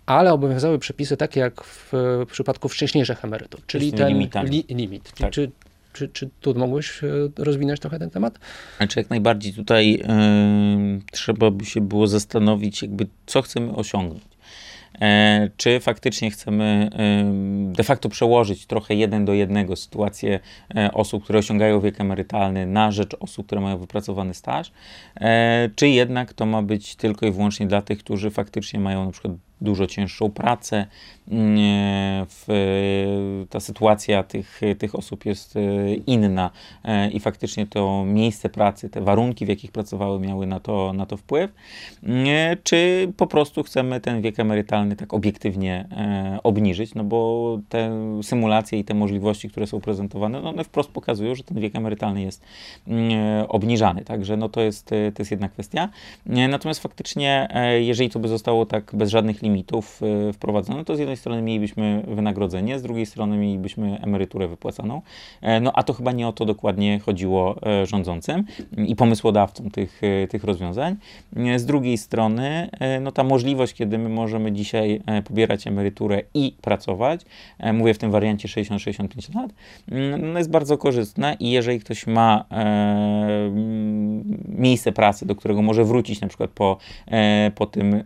[0.05, 1.93] ale obowiązywały przepisy takie jak w
[2.31, 5.11] przypadku wcześniejszych emerytur, czyli ten li, limit.
[5.11, 5.31] Tak.
[5.31, 5.51] Czy,
[5.93, 7.01] czy, czy tu mógłbyś
[7.37, 8.39] rozwinąć trochę ten temat?
[8.77, 14.31] Znaczy jak najbardziej tutaj yy, trzeba by się było zastanowić, jakby co chcemy osiągnąć.
[15.01, 16.89] E, czy faktycznie chcemy
[17.65, 20.39] de facto przełożyć trochę jeden do jednego sytuację
[20.75, 24.71] e, osób, które osiągają wiek emerytalny na rzecz osób, które mają wypracowany staż,
[25.15, 29.11] e, czy jednak to ma być tylko i wyłącznie dla tych, którzy faktycznie mają na
[29.11, 30.85] przykład dużo cięższą pracę.
[32.29, 32.47] W,
[33.49, 36.51] ta sytuacja tych, tych osób jest e, inna
[36.83, 41.05] e, i faktycznie to miejsce pracy, te warunki, w jakich pracowały, miały na to, na
[41.05, 41.51] to wpływ.
[42.63, 47.91] Czy po prostu chcemy ten wiek emerytalny tak obiektywnie e, obniżyć, no bo te
[48.23, 52.21] symulacje i te możliwości, które są prezentowane, no one wprost pokazują, że ten wiek emerytalny
[52.21, 52.43] jest
[53.47, 54.03] obniżany.
[54.05, 55.89] Także no to jest, to jest jedna kwestia.
[56.25, 57.47] Natomiast faktycznie,
[57.79, 62.03] jeżeli to by zostało tak bez żadnych limitów, e, wprowadzono, to z jednej strony mielibyśmy
[62.07, 65.01] wynagrodzenie, z drugiej strony mielibyśmy emeryturę wypłacaną.
[65.41, 68.43] E, no a to chyba nie o to dokładnie chodziło e, rządzącym
[68.77, 70.95] i pomysłodawcom tych, tych rozwiązań.
[71.55, 72.69] Z drugiej strony,
[73.01, 77.21] no ta możliwość, kiedy my możemy dzisiaj pobierać emeryturę i pracować,
[77.73, 79.51] mówię w tym wariancie 60-65 lat,
[80.19, 82.45] no jest bardzo korzystna i jeżeli ktoś ma
[84.47, 86.77] miejsce pracy, do którego może wrócić na przykład po,
[87.55, 88.03] po tym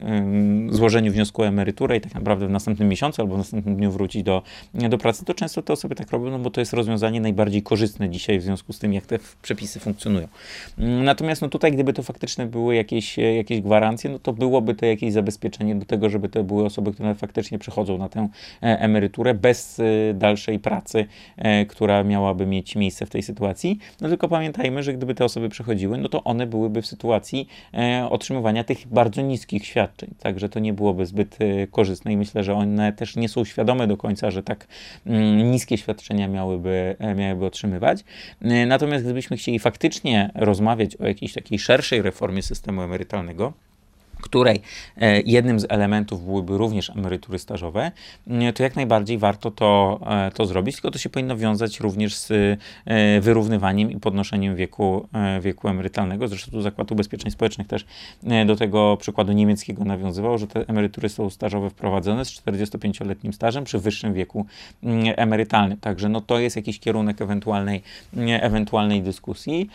[0.69, 4.23] złożeniu wniosku o emeryturę i tak naprawdę w następnym miesiącu albo w następnym dniu wrócić
[4.23, 4.41] do,
[4.73, 8.09] do pracy, to często te osoby tak robią, no bo to jest rozwiązanie najbardziej korzystne
[8.09, 10.27] dzisiaj w związku z tym, jak te przepisy funkcjonują.
[10.77, 15.13] Natomiast no tutaj, gdyby to faktycznie były jakieś, jakieś gwarancje, no to byłoby to jakieś
[15.13, 18.27] zabezpieczenie do tego, żeby to były osoby, które faktycznie przechodzą na tę
[18.63, 21.05] e, emeryturę bez e, dalszej pracy,
[21.37, 23.79] e, która miałaby mieć miejsce w tej sytuacji.
[24.01, 27.47] No tylko pamiętajmy, że gdyby te osoby przechodziły, no to one byłyby w sytuacji
[28.09, 30.13] otrzymywania tych bardzo niskich świadczeń.
[30.19, 31.37] Także to nie byłoby zbyt
[31.71, 34.67] korzystne i myślę, że one też nie są świadome do końca, że tak
[35.05, 37.99] mm, niskie świadczenia miałyby, e, miałyby otrzymywać.
[38.45, 43.53] Y, natomiast gdybyśmy chcieli faktycznie rozmawiać o jakiejś takiej szerszej reformie systemu emerytalnego,
[44.21, 44.61] której
[44.97, 47.91] e, jednym z elementów byłyby również emerytury stażowe,
[48.27, 52.15] e, to jak najbardziej warto to, e, to zrobić, tylko to się powinno wiązać również
[52.15, 52.59] z
[53.21, 55.07] wyrównywaniem i podnoszeniem wieku,
[55.41, 56.27] wieku emerytalnego.
[56.27, 57.85] Zresztą tu Zakład Ubezpieczeń Społecznych też
[58.45, 63.79] do tego przykładu niemieckiego nawiązywał, że te emerytury są stażowe wprowadzone z 45-letnim stażem przy
[63.79, 64.45] wyższym wieku
[64.83, 65.77] mm, emerytalnym.
[65.77, 67.81] Także no to jest jakiś kierunek ewentualnej,
[68.41, 69.69] ewentualnej dyskusji,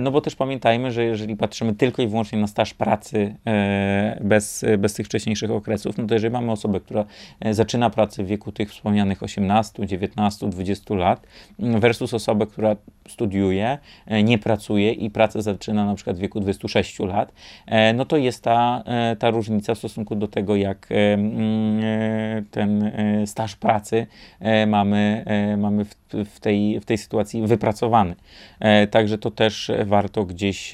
[0.00, 3.34] no bo też pamiętajmy, że jeżeli patrzymy tylko i wyłącznie na staż pracy
[4.20, 7.04] bez, bez tych wcześniejszych okresów, no to jeżeli mamy osobę, która
[7.40, 11.26] e, zaczyna pracę w wieku tych wspomnianych 18, 19, 20 lat
[11.58, 12.76] mm, versus osobę, która
[13.08, 17.32] studiuje, e, nie pracuje i pracę zaczyna na przykład w wieku 26 lat,
[17.66, 18.84] e, no to jest ta,
[19.18, 22.92] ta różnica w stosunku do tego, jak mm, ten
[23.26, 24.06] staż pracy
[24.66, 25.24] mamy,
[25.58, 28.14] mamy w, w, tej, w tej sytuacji wypracowany.
[28.90, 30.72] Także to też warto gdzieś,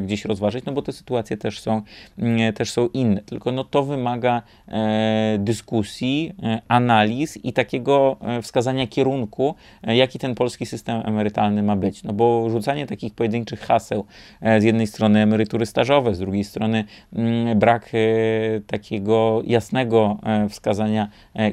[0.00, 1.82] gdzieś rozważyć, no bo te sytuacje też są
[2.18, 3.20] mm, też są inne.
[3.20, 10.18] Tylko no, to wymaga e, dyskusji, e, analiz i takiego e, wskazania kierunku, e, jaki
[10.18, 12.02] ten polski system emerytalny ma być.
[12.02, 14.04] No bo rzucanie takich pojedynczych haseł,
[14.40, 21.08] e, z jednej strony emerytury stażowe, z drugiej strony mm, brak e, takiego jasnego wskazania,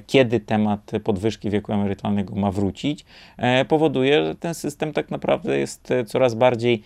[0.07, 3.05] kiedy temat podwyżki wieku emerytalnego ma wrócić, e,
[3.67, 6.83] powoduje, że ten system tak naprawdę jest coraz bardziej,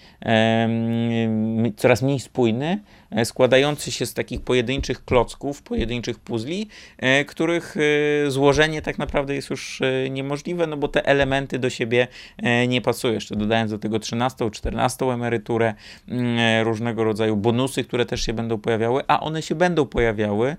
[1.76, 2.80] coraz mniej spójny,
[3.24, 6.68] składający się z takich pojedynczych klocków, pojedynczych puzli,
[7.28, 7.76] których
[8.28, 12.08] złożenie tak naprawdę jest już niemożliwe, no bo te elementy do siebie
[12.68, 13.14] nie pasują.
[13.14, 15.74] Jeszcze dodając do tego 13, 14 emeryturę,
[16.64, 20.56] różnego rodzaju bonusy, które też się będą pojawiały, a one się będą pojawiały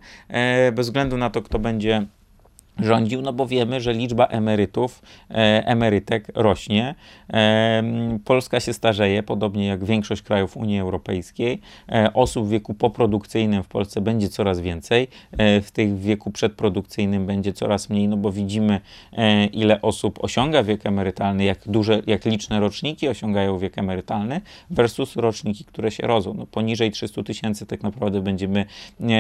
[0.72, 2.07] bez względu na to, kto będzie
[2.79, 5.35] rządził, no bo wiemy, że liczba emerytów, e,
[5.67, 6.95] emerytek rośnie.
[7.33, 7.83] E,
[8.25, 11.61] Polska się starzeje, podobnie jak większość krajów Unii Europejskiej.
[11.88, 17.27] E, osób w wieku poprodukcyjnym w Polsce będzie coraz więcej, w tych w wieku przedprodukcyjnym
[17.27, 18.81] będzie coraz mniej, no bo widzimy,
[19.53, 24.40] ile osób osiąga wiek emerytalny, jak duże, jak liczne roczniki osiągają wiek emerytalny
[24.71, 26.35] versus roczniki, które się rodzą.
[26.35, 28.65] No, poniżej 300 tysięcy tak naprawdę będziemy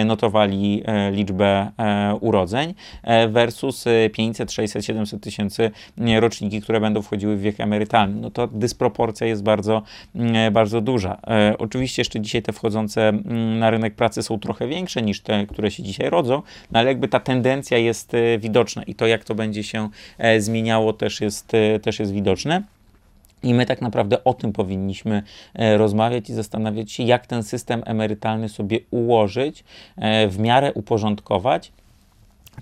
[0.04, 1.70] notowali liczbę
[2.20, 2.74] urodzeń
[3.42, 5.70] versus 500, 600, 700 tysięcy
[6.20, 8.20] roczniki, które będą wchodziły w wiek emerytalny.
[8.20, 9.82] No to dysproporcja jest bardzo,
[10.14, 11.20] mm, bardzo duża.
[11.26, 15.46] E, oczywiście jeszcze dzisiaj te wchodzące mm, na rynek pracy są trochę większe niż te,
[15.46, 19.24] które się dzisiaj rodzą, no ale jakby ta tendencja jest e, widoczna i to, jak
[19.24, 19.88] to będzie się
[20.18, 22.62] e, zmieniało, też jest, też jest widoczne.
[23.42, 25.22] I my tak naprawdę o tym powinniśmy
[25.54, 29.64] rozmawiać i zastanawiać się, jak ten system emerytalny sobie ułożyć,
[30.28, 31.72] w miarę uporządkować,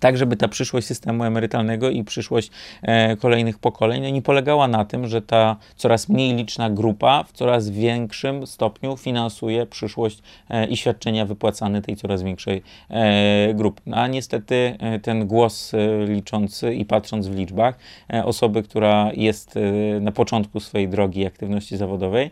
[0.01, 2.51] tak żeby ta przyszłość systemu emerytalnego i przyszłość
[2.83, 7.71] e, kolejnych pokoleń nie polegała na tym, że ta coraz mniej liczna grupa w coraz
[7.71, 13.83] większym stopniu finansuje przyszłość e, i świadczenia wypłacane tej coraz większej e, grupy.
[13.87, 17.79] No, a niestety e, ten głos e, liczący i patrząc w liczbach
[18.13, 19.59] e, osoby, która jest
[20.01, 22.31] na początku swojej drogi aktywności zawodowej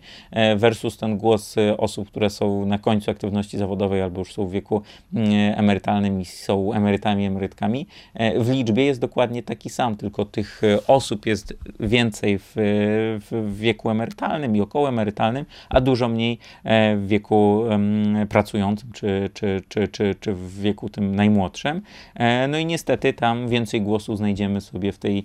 [0.56, 4.82] versus ten głos osób, które są na końcu aktywności zawodowej albo już są w wieku
[5.14, 7.47] mm, emerytalnym i są emerytami, emerytami
[8.14, 12.52] E, w liczbie jest dokładnie taki sam, tylko tych e, osób jest więcej w,
[13.30, 17.62] w wieku emerytalnym i okołoemerytalnym, a dużo mniej e, w wieku
[18.28, 21.82] pracującym czy, czy, czy, czy, czy w wieku tym najmłodszym.
[22.48, 25.24] No i niestety tam więcej głosów znajdziemy sobie w tej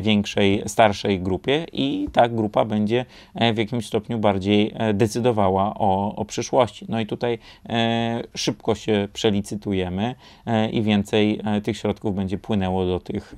[0.00, 3.04] większej, starszej grupie i ta grupa będzie
[3.54, 6.86] w jakimś stopniu bardziej decydowała o, o przyszłości.
[6.88, 7.38] No i tutaj
[8.34, 10.14] szybko się przelicytujemy
[10.72, 13.34] i więcej tych środków będzie płynęło do tych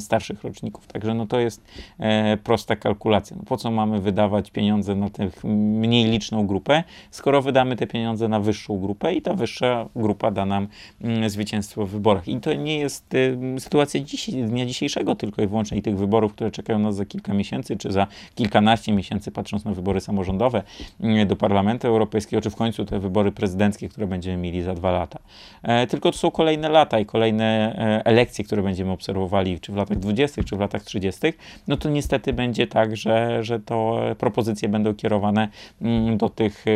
[0.00, 0.86] starszych roczników.
[0.86, 1.64] Także no to jest
[1.98, 3.36] e, prosta kalkulacja.
[3.36, 8.28] No po co mamy wydawać pieniądze na tę mniej liczną grupę, skoro wydamy te pieniądze
[8.28, 10.68] na wyższą grupę i ta wyższa grupa da nam
[11.00, 12.28] mm, zwycięstwo w wyborach.
[12.28, 13.14] I to nie jest
[13.58, 17.34] sytuacja dziś, dnia dzisiejszego tylko i wyłącznie i tych wyborów, które czekają nas za kilka
[17.34, 20.62] miesięcy, czy za kilkanaście miesięcy, patrząc na wybory samorządowe
[21.00, 24.90] mm, do Parlamentu Europejskiego, czy w końcu te wybory prezydenckie, które będziemy mieli za dwa
[24.90, 25.18] lata.
[25.62, 29.72] E, tylko to są kolejne lata i kolejne kolejne e, elekcje, które będziemy obserwowali, czy
[29.72, 31.20] w latach 20., czy w latach 30.,
[31.68, 35.48] no to niestety będzie tak, że, że to propozycje będą kierowane
[35.82, 36.70] mm, do tych e,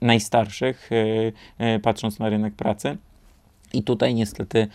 [0.00, 0.90] najstarszych,
[1.58, 2.96] e, patrząc na rynek pracy.
[3.72, 4.66] I tutaj niestety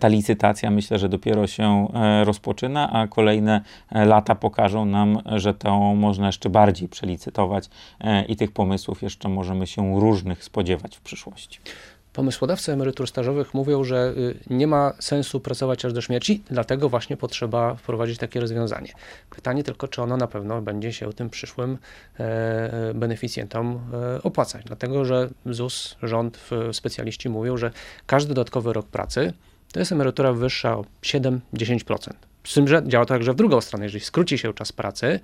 [0.00, 1.88] ta licytacja myślę, że dopiero się
[2.24, 3.60] rozpoczyna, a kolejne
[3.90, 7.68] lata pokażą nam, że to można jeszcze bardziej przelicytować
[8.28, 11.60] i tych pomysłów jeszcze możemy się różnych spodziewać w przyszłości.
[12.16, 17.16] Pomysłodawcy emerytur stażowych mówią, że y, nie ma sensu pracować aż do śmierci, dlatego właśnie
[17.16, 18.92] potrzeba wprowadzić takie rozwiązanie.
[19.30, 21.78] Pytanie tylko, czy ono na pewno będzie się tym przyszłym
[22.20, 22.24] e,
[22.90, 23.80] e, beneficjentom
[24.16, 26.40] e, opłacać, dlatego że ZUS, rząd,
[26.72, 27.70] specjaliści mówią, że
[28.06, 29.32] każdy dodatkowy rok pracy
[29.72, 32.12] to jest emerytura wyższa o 7-10%.
[32.44, 33.84] Z tym, że działa to także w drugą stronę.
[33.84, 35.20] Jeżeli skróci się czas pracy,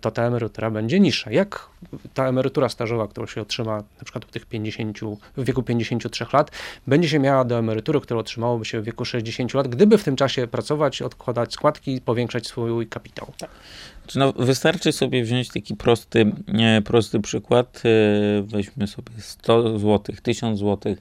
[0.00, 1.30] to ta emerytura będzie niższa.
[1.30, 1.68] Jak
[2.14, 4.98] ta emerytura stażowa, którą się otrzyma na przykład w tych 50,
[5.36, 6.50] w wieku 53 lat,
[6.86, 10.16] będzie się miała do emerytury, którą otrzymałoby się w wieku 60 lat, gdyby w tym
[10.16, 13.32] czasie pracować, odkładać składki, powiększać swój kapitał.
[13.38, 13.50] Tak.
[14.14, 16.32] No, wystarczy sobie wziąć taki prosty,
[16.84, 17.82] prosty przykład.
[17.84, 20.96] E, weźmy sobie 100 zł, 1000 zł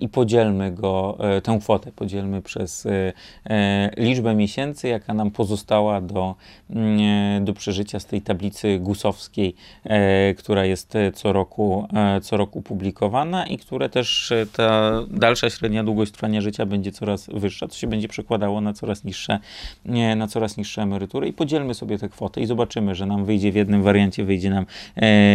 [0.00, 6.34] i podzielmy go, e, tę kwotę podzielmy przez e, liczbę miesięcy, jaka nam pozostała do,
[6.70, 9.54] mm, do przeżycia z tej tablicy gusowskiej,
[10.38, 11.88] która jest co roku,
[12.22, 17.68] co roku publikowana i które też ta dalsza średnia długość trwania życia będzie coraz wyższa,
[17.68, 19.38] to się będzie przekładało na coraz niższe,
[20.16, 23.54] na coraz niższe emerytury i podzielmy sobie te kwoty i zobaczymy, że nam wyjdzie w
[23.54, 24.66] jednym wariancie wyjdzie nam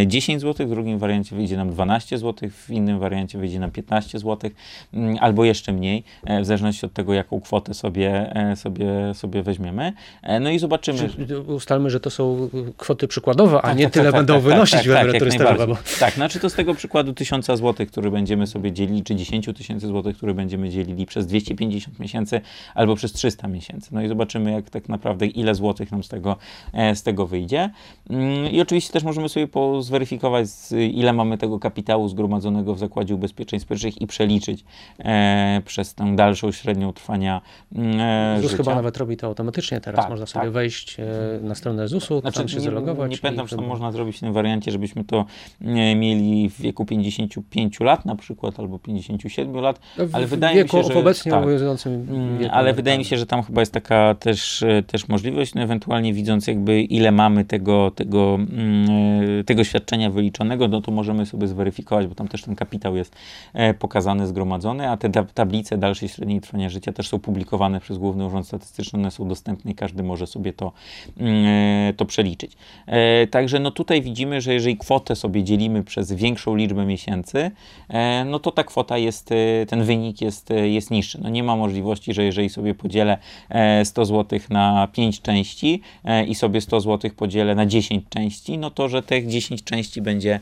[0.08, 4.20] 10 zł, w drugim wariancie wyjdzie nam 12 zł, w innym wariancie wyjdzie nam 15
[4.20, 4.50] zł
[4.94, 9.44] mm, albo jeszcze mniej, e, w zależności od tego, jaką kwotę sobie, e, sobie, sobie
[9.44, 9.94] weźmiemy.
[10.24, 11.10] E, no i zobaczymy.
[11.48, 14.72] Ustalmy, że to są kwoty przykładowe, a tak, nie tak, tyle tak, będą tak, tak
[14.72, 15.68] wynosić tak, w tak, emerytury jak stażowe.
[15.68, 15.78] Bo...
[16.00, 19.88] Tak, znaczy to z tego przykładu 1000 zł, który będziemy sobie dzielili, czy 10 tysięcy
[19.88, 22.42] złotych, które będziemy dzielili przez 250 miesięcy
[22.76, 23.90] albo przez 300 miesięcy.
[23.92, 26.36] No i zobaczymy, jak tak naprawdę ile złotych nam z tego,
[26.74, 27.70] e, z tego wyjdzie.
[28.10, 29.48] Mm, I oczywiście też możemy sobie
[29.80, 30.48] zweryfikować,
[30.92, 34.64] ile mamy tego kapitału zgromadzonego w Zakładzie Ubezpieczeń Społecznych i przeliczyć
[35.00, 37.42] e, przez tę dalszą średnią trwania
[37.76, 38.64] mm, e, ZUS życia.
[38.64, 40.02] chyba nawet robi to automatycznie teraz.
[40.02, 40.54] Tak, Można sobie tak.
[40.54, 40.98] wejść
[41.42, 43.12] na stronę ZUS-u, Znaczy, tam się nie, zalogować.
[43.12, 45.26] nie pamiętam, czy to wtedy- można zrobić w tym wariancie, żebyśmy to
[45.62, 50.64] e, mieli w wieku 55 lat na przykład, albo 57 lat, w ale wydaje mi
[50.64, 51.42] wieku, się, że- w obecnie tak.
[51.42, 55.08] obowiązującym Mm, wieku Ale wydaje mi się, że tam chyba jest taka też, e, też
[55.08, 58.90] możliwość, no ewentualnie widząc jakby ile mamy tego, tego, mm,
[59.40, 63.16] e, tego świadczenia wyliczonego, no to możemy sobie zweryfikować, bo tam też ten kapitał jest
[63.80, 68.26] pokazany, zgromadzony, a te ta- tablice dalszej średniej trwania życia też są publikowane przez Główny
[68.26, 70.72] Urząd Statystyczny, one są dostępne i każdy może sobie to,
[71.18, 72.58] mm, to przeliczyć.
[73.32, 77.52] Także no tutaj widzimy, że jeżeli kwotę sobie dzielimy przez większą liczbę miesięcy,
[77.90, 81.22] e, no to ta kwota jest, e, ten wynik jest, e, jest niższy.
[81.22, 83.18] No nie ma możliwości, że jeżeli sobie podzielę
[83.50, 85.82] e, 100 zł na 5 części
[86.28, 90.40] i sobie 100 zł podzielę na 10 części, no to, że tych 10 części będzie,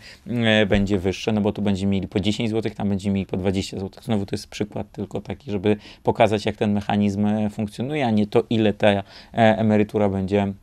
[0.68, 3.80] będzie wyższe, no bo tu będziemy mieli po 10 zł, tam będziemy mieli po 20
[3.80, 4.04] zł.
[4.04, 8.44] Znowu to jest przykład tylko taki, żeby pokazać, jak ten mechanizm funkcjonuje, a nie to,
[8.50, 10.54] ile ta emerytura będzie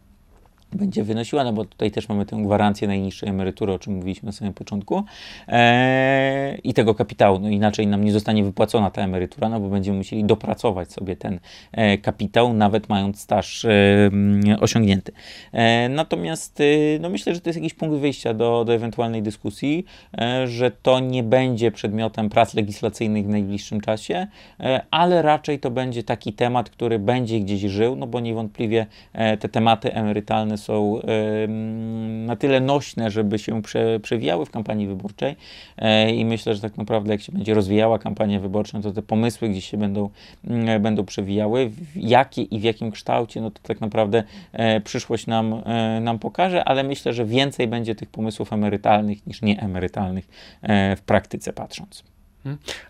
[0.77, 4.33] będzie wynosiła, no bo tutaj też mamy tę gwarancję najniższej emerytury, o czym mówiliśmy na
[4.33, 5.05] samym początku,
[5.49, 7.39] eee, i tego kapitału.
[7.39, 11.41] No inaczej nam nie zostanie wypłacona ta emerytura, no bo będziemy musieli dopracować sobie ten
[11.73, 13.71] e, kapitał, nawet mając staż e,
[14.61, 15.13] osiągnięty.
[15.53, 16.65] E, natomiast e,
[17.01, 19.85] no myślę, że to jest jakiś punkt wyjścia do, do ewentualnej dyskusji,
[20.19, 24.27] e, że to nie będzie przedmiotem prac legislacyjnych w najbliższym czasie,
[24.61, 29.37] e, ale raczej to będzie taki temat, który będzie gdzieś żył, no bo niewątpliwie e,
[29.37, 31.01] te tematy emerytalne są
[32.27, 35.37] na tyle nośne, żeby się prze, przewijały w kampanii wyborczej
[35.79, 39.49] e, i myślę, że tak naprawdę jak się będzie rozwijała kampania wyborcza, to te pomysły
[39.49, 40.11] gdzieś się będą,
[40.45, 41.71] mm, będą przewijały.
[41.97, 46.65] Jakie i w jakim kształcie, no to tak naprawdę e, przyszłość nam, e, nam pokaże,
[46.65, 50.29] ale myślę, że więcej będzie tych pomysłów emerytalnych niż nieemerytalnych
[50.63, 52.13] e, w praktyce patrząc.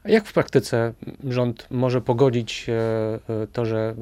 [0.04, 0.92] A jak w praktyce
[1.24, 2.72] rząd może pogodzić e,
[3.42, 3.94] e, to, że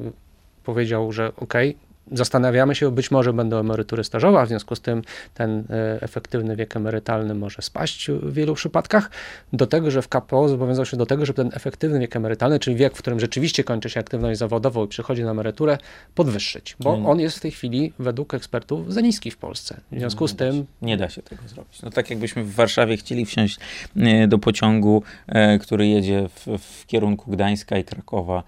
[0.63, 1.77] powiedział, że okej,
[2.11, 5.01] zastanawiamy się, być może będą emerytury stażowe, a w związku z tym
[5.33, 9.11] ten e, efektywny wiek emerytalny może spaść w wielu przypadkach,
[9.53, 12.75] do tego, że w KPO zobowiązał się do tego, żeby ten efektywny wiek emerytalny, czyli
[12.75, 15.77] wiek, w którym rzeczywiście kończy się aktywność zawodową i przychodzi na emeryturę,
[16.15, 17.05] podwyższyć, bo Mm.
[17.05, 19.81] on jest w tej chwili według ekspertów za niski w Polsce.
[19.91, 21.81] W związku z da tym Nie da się tego zrobić.
[21.81, 23.59] No tak jakbyśmy w Warszawie chcieli wsiąść
[23.97, 28.43] e, do pociągu, e, który jedzie w, w kierunku Gdańska i Krakowa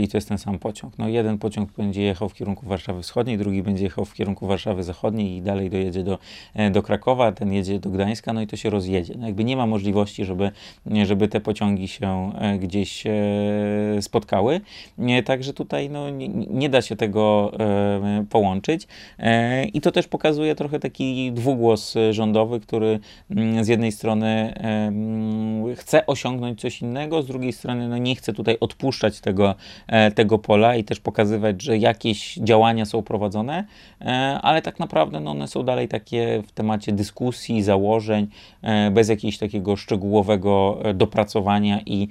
[0.00, 0.98] i to jest ten sam pociąg.
[0.98, 4.82] No jeden pociąg będzie jechał w kierunku Warszawy Wschodniej, drugi będzie jechał w kierunku Warszawy
[4.82, 6.18] Zachodniej i dalej dojedzie do,
[6.54, 9.14] e, do Krakowa, ten jedzie do Gdańska, no i to się rozjedzie.
[9.18, 10.50] No jakby nie ma możliwości, żeby,
[11.04, 13.12] żeby te pociągi się e, gdzieś e,
[14.00, 14.60] spotkały.
[15.24, 17.52] Także tutaj no, nie, nie da się tego
[18.30, 18.86] połączyć.
[19.74, 26.06] I to też pokazuje trochę taki dwugłos rządowy, który mm, z jednej strony mm, chce
[26.06, 29.54] osiągnąć coś innego, z drugiej strony no, nie chce tutaj odpuszczać tego,
[30.14, 33.64] tego pola i też pokazywać, że jakieś działania są prowadzone,
[34.00, 38.26] e, ale tak naprawdę no, one są dalej takie w temacie dyskusji, założeń,
[38.62, 42.08] e, bez jakiegoś takiego szczegółowego e, dopracowania i,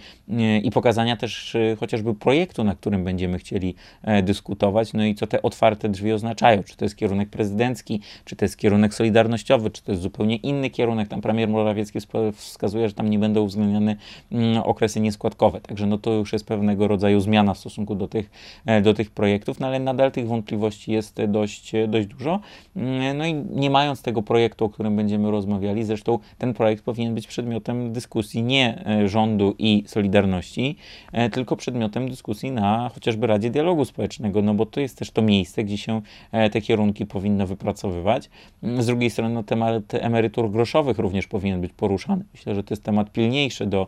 [0.63, 3.75] i pokazania też chociażby projektu, na którym będziemy chcieli
[4.23, 8.45] dyskutować, no i co te otwarte drzwi oznaczają, czy to jest kierunek prezydencki, czy to
[8.45, 11.99] jest kierunek solidarnościowy, czy to jest zupełnie inny kierunek, tam premier Morawiecki
[12.33, 13.95] wskazuje, że tam nie będą uwzględniane
[14.31, 18.29] mm, okresy nieskładkowe, także no to już jest pewnego rodzaju zmiana w stosunku do tych,
[18.83, 20.56] do tych projektów, no ale nadal tych wątpliwości
[20.87, 22.39] jest e, dość, dość dużo,
[22.77, 27.15] Mm, no i nie mając tego projektu, o którym będziemy rozmawiali, zresztą ten projekt powinien
[27.15, 30.75] być przedmiotem dyskusji nie e, rządu i Solidarności,
[31.11, 35.21] e, tylko przedmiotem dyskusji na chociażby Radzie Dialogu Społecznego, no bo to jest też to
[35.21, 36.01] miejsce, gdzie się
[36.31, 38.29] e, te kierunki powinno wypracowywać.
[38.63, 42.25] Mm, Z drugiej strony no, temat emerytur groszowych również powinien być poruszany.
[42.33, 43.87] Myślę, że to jest temat pilniejszy do,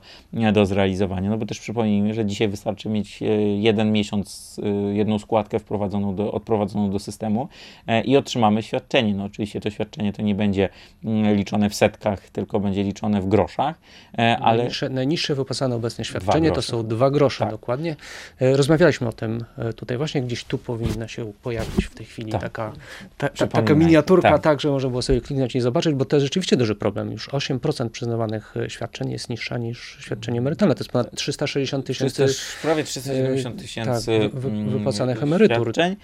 [0.54, 3.20] do zrealizowania, no bo też przypomnijmy, że dzisiaj wystarczy mieć
[3.60, 4.60] jeden miesiąc,
[4.94, 7.48] jedną składkę wprowadzoną do, odprowadzoną do systemu
[7.88, 9.14] e, i otrzymamy świadczenie.
[9.14, 10.70] No oczywiście to świadczenie to nie będzie
[11.06, 13.76] mm, liczone w setkach, tylko będzie liczone w groszach,
[14.18, 17.52] e, ale Najniższe, najniższe wypłacane obecnie świadczenie to są dwa grosze Tak.
[17.52, 17.96] dokładnie.
[18.42, 19.46] E, Rozmawialiśmy o tym
[19.76, 22.42] tutaj właśnie, gdzieś tu powinna się pojawić w tej chwili Tak.
[22.42, 22.72] taka,
[23.18, 24.42] ta, ta, taka miniaturka, Tak.
[24.42, 24.62] tak.
[24.62, 27.12] że można było sobie kliknąć i zobaczyć, bo to jest rzeczywiście duży problem.
[27.12, 30.76] Już 8% przyznawanych świadczeń jest niższa niż świadczenie emerytalne.
[30.76, 35.24] To jest ponad 360 tysięcy 300, prawie 370 e, tysięcy tak, wy- wy- mm, wypłacanych
[35.24, 35.58] emerytur.
[35.74, 35.96] Świadczeń,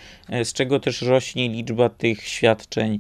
[0.45, 2.99] z czego też rośnie liczba tych świadczeń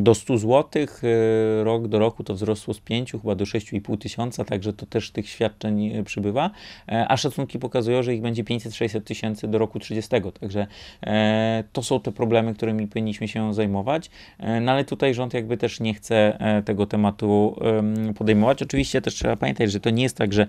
[0.00, 4.44] do 100 zł, e, rok do roku to wzrosło z 5 chyba do 6,5 tysiąca,
[4.44, 6.50] także to też tych świadczeń e, przybywa,
[6.88, 10.66] e, a szacunki pokazują, że ich będzie 500-600 tysięcy do roku 30, także
[11.02, 15.56] e, to są te problemy, którymi powinniśmy się zajmować, e, no ale tutaj rząd jakby
[15.56, 18.62] też nie chce tego tematu em, podejmować.
[18.62, 20.46] Oczywiście też trzeba pamiętać, że to nie jest tak, że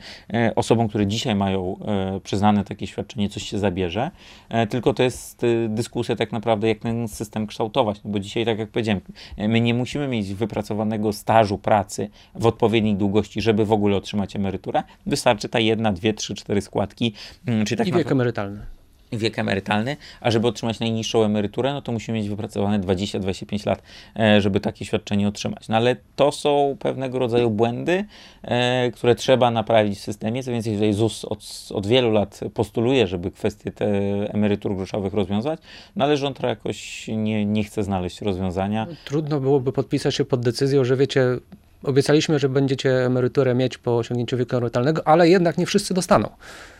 [0.56, 1.80] osobom, które dzisiaj mają
[2.24, 4.12] przyznane takie świadczenie, coś się zabierze,
[4.70, 8.70] tylko to jest dyskusja tak naprawdę, jak ten system kształtować, no bo dzisiaj, tak jak
[8.70, 9.02] powiedziałem,
[9.38, 14.84] my nie musimy mieć wypracowanego stażu pracy w odpowiedniej długości, żeby w ogóle otrzymać emeryturę.
[15.06, 17.14] Wystarczy ta jedna, dwie, trzy, cztery składki,
[17.46, 18.79] mm, czy tak I wiek emerytalny.
[19.12, 23.82] Wiek emerytalny, a żeby otrzymać najniższą emeryturę, no to musimy mieć wypracowane 20-25 lat,
[24.20, 25.68] e, żeby takie świadczenie otrzymać.
[25.68, 28.06] No ale to są pewnego rodzaju błędy,
[28.42, 31.40] e, które trzeba naprawić w systemie, co więcej tutaj ZUS od,
[31.74, 33.86] od wielu lat postuluje, żeby kwestie te
[34.34, 35.60] emerytur groszowych rozwiązać,
[35.96, 38.88] no ale rząd jakoś nie, nie chce znaleźć rozwiązania.
[39.06, 41.26] Trudno byłoby podpisać się pod decyzją, że wiecie,
[41.84, 46.30] obiecaliśmy, że będziecie emeryturę mieć po osiągnięciu wieku emerytalnego, ale jednak nie wszyscy dostaną.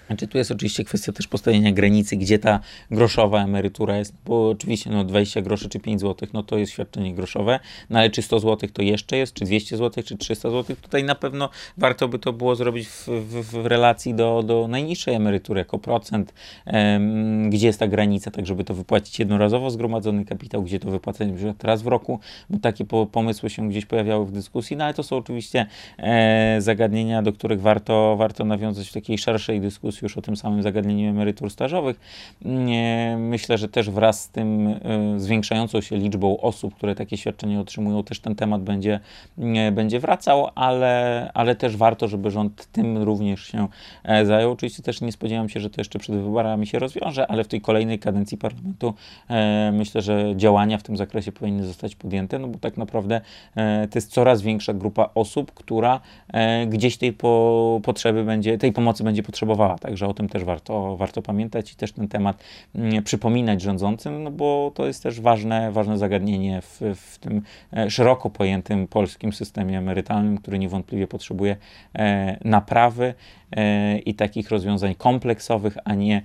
[0.10, 2.60] Znaczy, tu jest oczywiście kwestia też postawienia granicy, gdzie ta
[2.92, 7.14] groszowa emerytura jest, bo oczywiście no 20 groszy czy 5 zł, no to jest świadczenie
[7.14, 10.76] groszowe, no ale czy 100 zł to jeszcze jest, czy 200 zł, czy 300 zł,
[10.82, 15.14] tutaj na pewno warto by to było zrobić w, w, w relacji do, do najniższej
[15.14, 16.34] emerytury jako procent,
[16.66, 21.28] em, gdzie jest ta granica, tak żeby to wypłacić jednorazowo zgromadzony kapitał, gdzie to wypłacać
[21.28, 24.84] na przykład raz w roku, bo takie po, pomysły się gdzieś pojawiały w dyskusji, no
[24.84, 25.66] ale to są oczywiście
[25.98, 30.64] e, zagadnienia, do których warto, warto nawiązać w takiej szerszej dyskusji już o tym samym
[30.64, 32.00] zagadnieniu emerytur stażowych.
[32.46, 37.60] Nie, myślę, że też wraz z tym e, zwiększającą się liczbą osób, które takie świadczenia
[37.60, 39.00] otrzymują, też ten temat będzie,
[39.38, 43.68] nie, będzie wracał, ale, ale też warto, żeby rząd tym również się
[44.04, 44.52] e, zajął.
[44.52, 47.62] Oczywiście też nie spodziewam się, że to jeszcze przed wyborami się rozwiąże, ale w tej
[47.62, 48.94] kolejnej kadencji parlamentu
[49.30, 53.22] e, myślę, że działania w tym zakresie powinny zostać podjęte, no bo tak naprawdę
[53.56, 58.72] e, to jest coraz większa grupa osób, która e, gdzieś tej po, potrzeby będzie, tej
[58.72, 59.78] pomocy będzie potrzebowała.
[59.90, 62.44] Także o tym też warto, warto pamiętać i też ten temat
[62.76, 67.42] mm, przypominać rządzącym, no bo to jest też ważne, ważne zagadnienie w, w tym
[67.74, 71.58] e, szeroko pojętym polskim systemie emerytalnym, który niewątpliwie potrzebuje
[71.96, 73.14] e, naprawy
[73.52, 76.22] e, i takich rozwiązań kompleksowych, a nie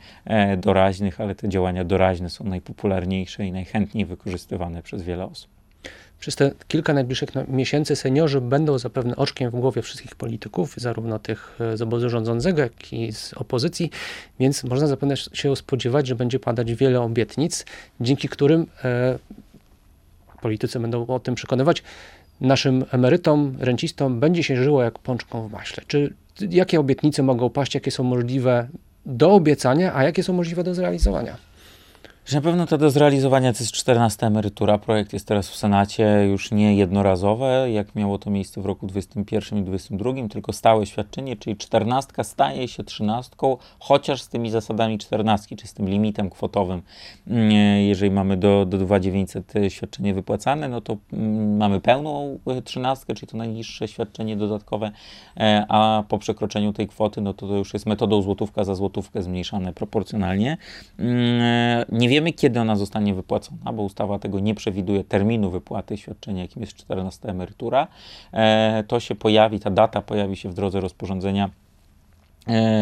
[0.56, 5.53] doraźnych, ale te działania doraźne są najpopularniejsze i najchętniej wykorzystywane przez wiele osób.
[6.24, 11.18] Przez te kilka najbliższych na- miesięcy seniorzy będą zapewne oczkiem w głowie wszystkich polityków, zarówno
[11.18, 13.90] tych e, z obozu rządzącego, jak i z opozycji,
[14.40, 17.64] więc można zapewne się spodziewać, że będzie padać wiele obietnic,
[18.00, 19.18] dzięki którym e,
[20.40, 21.82] politycy będą o tym przekonywać,
[22.40, 25.82] naszym emerytom, rencistom będzie się żyło jak pączką w maśle.
[25.86, 26.14] Czy
[26.50, 28.68] jakie obietnice mogą paść, jakie są możliwe
[29.06, 31.36] do obiecania, a jakie są możliwe do zrealizowania?
[32.26, 34.78] Że na pewno to do zrealizowania to jest 14 emerytura.
[34.78, 39.58] Projekt jest teraz w Senacie już nie jednorazowe, jak miało to miejsce w roku 2021
[39.58, 43.36] i 2022, tylko stałe świadczenie, czyli 14 staje się 13,
[43.78, 46.82] chociaż z tymi zasadami 14, czy z tym limitem kwotowym.
[47.26, 47.50] Mm,
[47.80, 53.26] Jeżeli mamy do, do 2900 świadczenie wypłacane, no to mm, mamy pełną e, 13, czyli
[53.26, 54.90] to najniższe świadczenie dodatkowe,
[55.36, 59.22] e, a po przekroczeniu tej kwoty, no to to już jest metodą złotówka za złotówkę
[59.22, 60.56] zmniejszane proporcjonalnie.
[60.98, 66.42] Mm, Nie wiemy, kiedy ona zostanie wypłacona, bo ustawa tego nie przewiduje terminu wypłaty świadczenia,
[66.42, 67.86] jakim jest 14 emerytura.
[68.32, 71.50] E, To się pojawi, ta data pojawi się w drodze rozporządzenia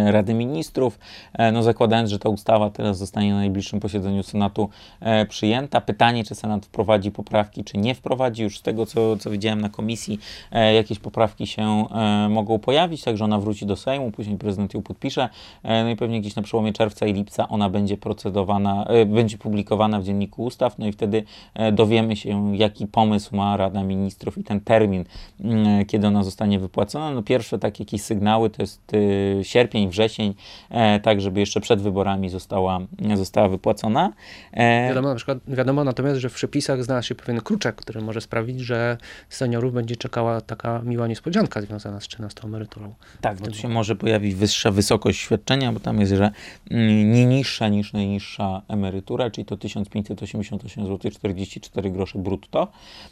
[0.06, 0.98] Rady Ministrów,
[1.32, 4.68] e, no zakładając, że ta ustawa teraz zostanie na najbliższym posiedzeniu Senatu
[5.00, 5.80] e, przyjęta.
[5.80, 8.42] Pytanie, czy Senat wprowadzi poprawki, czy nie wprowadzi.
[8.42, 10.18] Już z tego, co, co widziałem na komisji,
[10.52, 14.82] e, jakieś poprawki się e, mogą pojawić, także ona wróci do Sejmu, później prezydent ją
[14.82, 15.28] podpisze,
[15.62, 19.38] e, no i pewnie gdzieś na przełomie czerwca i lipca ona będzie procedowana, e, będzie
[19.38, 24.38] publikowana w Dzienniku Ustaw, no i wtedy e, dowiemy się, jaki pomysł ma Rada Ministrów
[24.38, 25.04] i ten termin,
[25.40, 27.10] mm, kiedy ona zostanie wypłacona.
[27.10, 30.34] No pierwsze takie jakieś sygnały to jest e, sierpień, wrzesień,
[30.70, 32.80] e, tak żeby jeszcze przed wyborami została,
[33.14, 34.12] została wypłacona.
[34.52, 38.20] E, Wiadomo, na przykład, wiadomo natomiast, że w przepisach znalazł się pewien kruczek, który może
[38.20, 38.96] sprawić, że
[39.28, 42.94] seniorów będzie czekała taka miła niespodzianka związana z 13 emeryturą.
[43.20, 46.30] Tak, no tu się może pojawić wyższa wysokość świadczenia, bo tam jest, że
[46.70, 52.68] mm, nie niższa niż najniższa emerytura, czyli to 1588 zł 44 grosze brutto.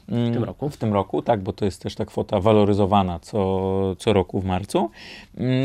[0.08, 0.68] Mm, W tym roku.
[0.70, 4.44] W tym roku, tak, bo to jest też ta kwota waloryzowana co, co roku w
[4.44, 4.90] marcu.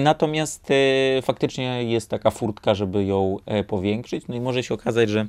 [0.03, 4.27] Natomiast e, faktycznie jest taka furtka, żeby ją e, powiększyć.
[4.27, 5.25] No i może się okazać, że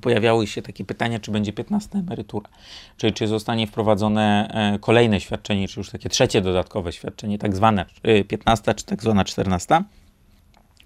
[0.00, 2.48] pojawiały się takie pytania, czy będzie 15 emerytura,
[2.96, 7.84] czyli czy zostanie wprowadzone e, kolejne świadczenie, czy już takie trzecie dodatkowe świadczenie, tak zwane
[8.02, 9.82] e, 15 czy tak zwana 14.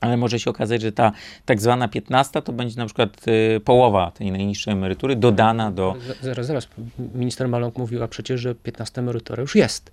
[0.07, 1.13] ale może się okazać, że ta
[1.45, 6.47] tak zwana 15 to będzie na przykład y, połowa tej najniższej emerytury dodana do Zaraz,
[6.47, 6.69] zaraz.
[7.15, 9.91] Minister Maląg mówił, a przecież, że 15 emerytura już jest.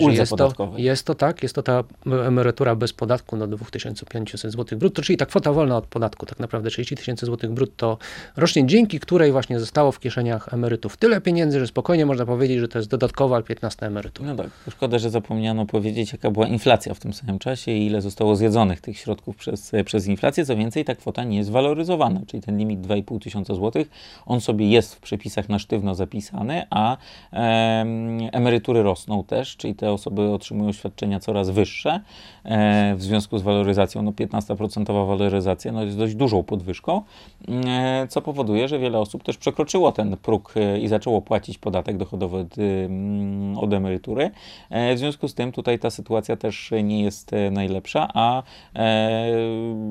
[0.00, 4.78] Uldze jest to, jest to tak, jest to ta emerytura bez podatku do 2500 zł
[4.78, 7.98] brutto, czyli ta kwota wolna od podatku, tak naprawdę 30 tysięcy złotych brutto
[8.36, 12.68] rocznie, dzięki której właśnie zostało w kieszeniach emerytów tyle pieniędzy, że spokojnie można powiedzieć, że
[12.68, 14.28] to jest dodatkowa 15 emerytura.
[14.28, 18.02] No tak, szkoda, że zapomniano powiedzieć, jaka była inflacja w tym samym czasie i ile
[18.02, 20.44] zostało zjedzonych tych środków przez, przez inflację.
[20.44, 23.90] Co więcej, ta kwota nie jest waloryzowana, czyli ten limit 2,5 tysiąca złotych,
[24.26, 26.96] on sobie jest w przepisach na sztywno zapisany, a
[27.32, 32.00] em, emerytury rosną też, czyli te osoby otrzymują świadczenia coraz wyższe
[32.44, 34.02] e, w związku z waloryzacją.
[34.02, 37.02] No 15% waloryzacja no, jest dość dużą podwyżką,
[37.48, 41.96] e, co powoduje, że wiele osób też przekroczyło ten próg e, i zaczęło płacić podatek
[41.96, 44.30] dochodowy od, ym, od emerytury.
[44.70, 48.42] E, W związku z tym tutaj ta sytuacja też nie jest e, najlepsza, a
[48.74, 49.15] e,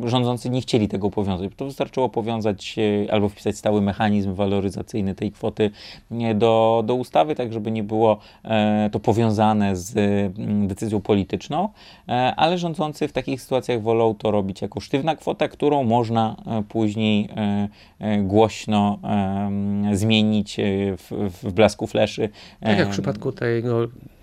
[0.04, 1.52] rządzący nie chcieli tego powiązać.
[1.58, 2.76] To wystarczyło powiązać
[3.08, 5.72] e, albo wpisać stały mechanizm waloryzacyjny tej kwoty
[6.12, 11.70] e, do, do ustawy, tak żeby nie było e, to powiązane z mm, decyzją polityczną,
[12.10, 16.64] e, ale rządzący w takich sytuacjach wolą to robić jako sztywna kwota, którą można e,
[16.64, 17.70] później e,
[18.00, 20.64] e, głośno em, zmienić e,
[20.98, 21.12] w,
[21.44, 22.30] w blasku fleszy.
[22.60, 24.15] Tak jak w przypadku tego mm, mm, mm,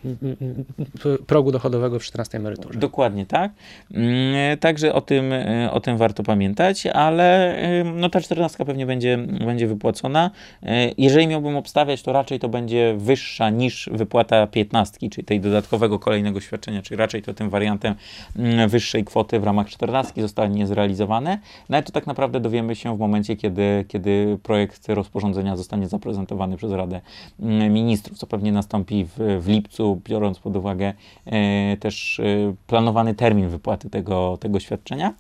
[1.27, 2.79] progu dochodowego w 14 emeryturze.
[2.79, 3.53] Dokładnie tak.
[3.95, 8.87] Mm, Także o tym, e, o tym warto pamiętać, ale e, no ta 14 pewnie
[8.87, 10.31] będzie, będzie wypłacona.
[10.63, 15.99] E, Jeżeli miałbym obstawiać, to raczej to będzie wyższa niż wypłata 15, czyli tej dodatkowego
[15.99, 17.95] kolejnego świadczenia, czyli raczej to tym wariantem
[18.37, 21.39] mm, wyższej kwoty w ramach 14 zostanie zrealizowane.
[21.69, 26.57] No ale to tak naprawdę dowiemy się w momencie, kiedy, kiedy projekt rozporządzenia zostanie zaprezentowany
[26.57, 27.01] przez Radę
[27.41, 30.93] mm, Ministrów, co pewnie nastąpi w, w lipcu, biorąc pod uwagę
[31.27, 32.25] e, też e,
[32.67, 35.15] planowany termin wypłaty tego, tego świadczenia.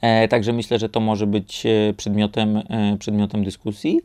[0.00, 4.00] E, Także myślę, że to może być e, przedmiotem, e, przedmiotem dyskusji.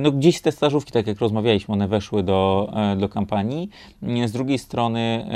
[0.00, 3.70] No gdzieś te stażówki, tak jak rozmawialiśmy, one weszły do, do kampanii.
[4.26, 5.26] Z drugiej strony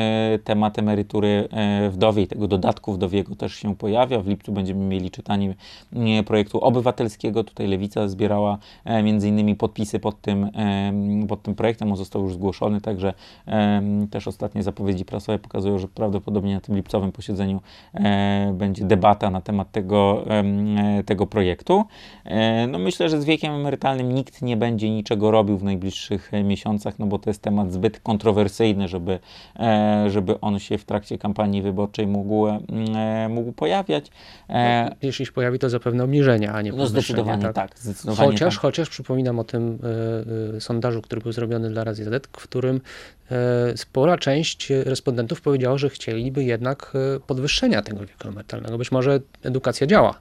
[0.45, 1.49] temat emerytury
[1.91, 4.21] wdowiej, tego dodatku wdowiego też się pojawia.
[4.21, 5.55] W lipcu będziemy mieli czytanie
[6.27, 7.45] projektu obywatelskiego.
[7.45, 8.59] Tutaj Lewica zbierała
[9.03, 10.51] między innymi podpisy pod tym,
[11.29, 11.91] pod tym projektem.
[11.91, 13.15] On został już zgłoszony, także
[14.11, 17.61] też ostatnie zapowiedzi prasowe pokazują, że prawdopodobnie na tym lipcowym posiedzeniu
[18.53, 21.85] będzie debata na temat tego, e, tego projektu.
[22.25, 26.45] E, No myślę, że z wiekiem emerytalnym nikt nie będzie niczego robił w najbliższych e,
[26.45, 29.19] miesiącach, no bo to jest temat zbyt kontrowersyjny, żeby,
[30.09, 32.47] żeby on się w trakcie kampanii wyborczej mógł,
[33.29, 34.11] mógł pojawiać.
[34.49, 37.79] E, Jeśli się pojawi, to zapewne obniżenia, a nie No zdecydowanie tak.
[37.79, 38.63] Zdecydowanie Chociaż, tak.
[38.63, 39.79] chociaż przypominam o tym
[40.61, 42.81] sondażu, który był zrobiony dla Radia Z, w którym
[43.77, 48.79] spora część respondentów powiedziała, że chcieliby jednak e, podwyższenia tego wieku emerytalnego.
[48.79, 50.21] Być może edukacja działa.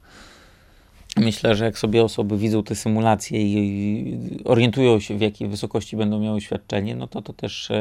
[1.18, 6.20] Myślę, że jak sobie osoby widzą te symulacje i orientują się, w jakiej wysokości będą
[6.20, 7.72] miały świadczenie, no to to też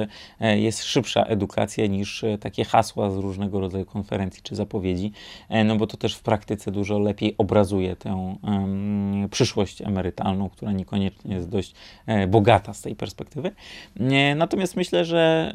[0.41, 5.13] e, jest szybsza edukacja niż e, takie hasła z różnego rodzaju konferencji czy zapowiedzi,
[5.49, 8.37] e, no bo to też w praktyce dużo lepiej obrazuje tę
[9.31, 11.75] przyszłość emerytalną, która niekoniecznie jest dość
[12.07, 13.51] e, bogata z tej perspektywy.
[14.01, 15.53] E, Natomiast myślę, że,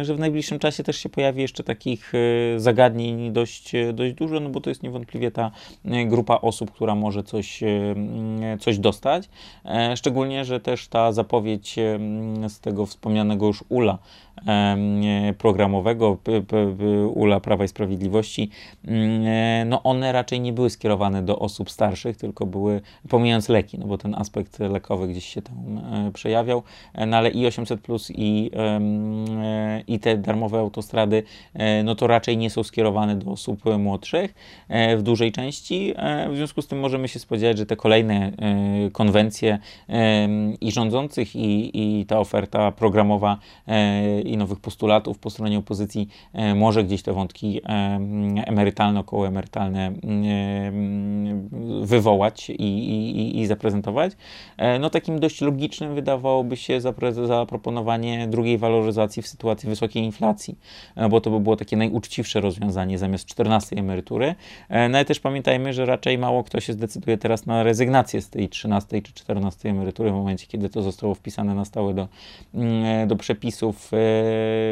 [0.00, 4.14] e, że w najbliższym czasie też się pojawi jeszcze takich e, zagadnień dość, e, dość
[4.14, 5.50] dużo, no bo to jest niewątpliwie ta
[5.84, 9.28] e, grupa osób, która może coś, e, mm, coś dostać.
[9.64, 13.98] E, Szczególnie, że też ta zapowiedź e, mm, z tego wspomnianego już ULA
[15.38, 16.18] programowego,
[17.14, 18.50] ULA Prawa i Sprawiedliwości,
[18.84, 23.78] mm, e, no one raczej nie były skierowane do osób starszych, tylko były, pomijając leki,
[23.78, 26.62] no bo ten aspekt lekowy gdzieś się tam e, przejawiał,
[26.94, 28.50] e, no ale i 800 plus i,
[29.86, 31.22] i te darmowe autostrady,
[31.84, 34.34] no to raczej nie są skierowane do osób młodszych
[34.96, 35.94] w dużej części.
[36.30, 38.32] W związku z tym możemy się spodziewać, że te kolejne
[38.92, 39.58] konwencje
[40.60, 41.70] i rządzących, i,
[42.00, 43.38] i ta oferta programowa
[44.22, 51.48] i nowych postulatów po stronie opozycji e, może gdzieś te wątki em, emerytalne, okołoemerytalne em,
[51.82, 54.12] wywołać i, i, i- zaprezentować.
[54.56, 56.80] E, No takim dość logicznym wydawałoby się
[57.26, 60.58] zaproponowanie drugiej waloryzacji w sytuacji wysokiej inflacji,
[60.96, 64.34] e, bo to by było takie najuczciwsze rozwiązanie zamiast 14 emerytury.
[64.68, 68.28] E, No ale też pamiętajmy, że raczej mało kto się zdecyduje teraz na rezygnację z
[68.30, 72.08] tej 13 czy 14 emerytury w momencie, kiedy to zostało wpisane na stałe do,
[72.54, 73.96] mm, do przepisów e,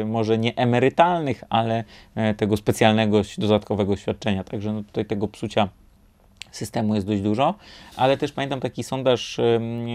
[0.05, 1.83] może nie emerytalnych, ale
[2.15, 4.43] e, tego specjalnego, dodatkowego świadczenia.
[4.43, 5.69] Także no tutaj tego psucia
[6.51, 7.53] systemu jest dość dużo,
[7.97, 9.39] ale też pamiętam taki sondaż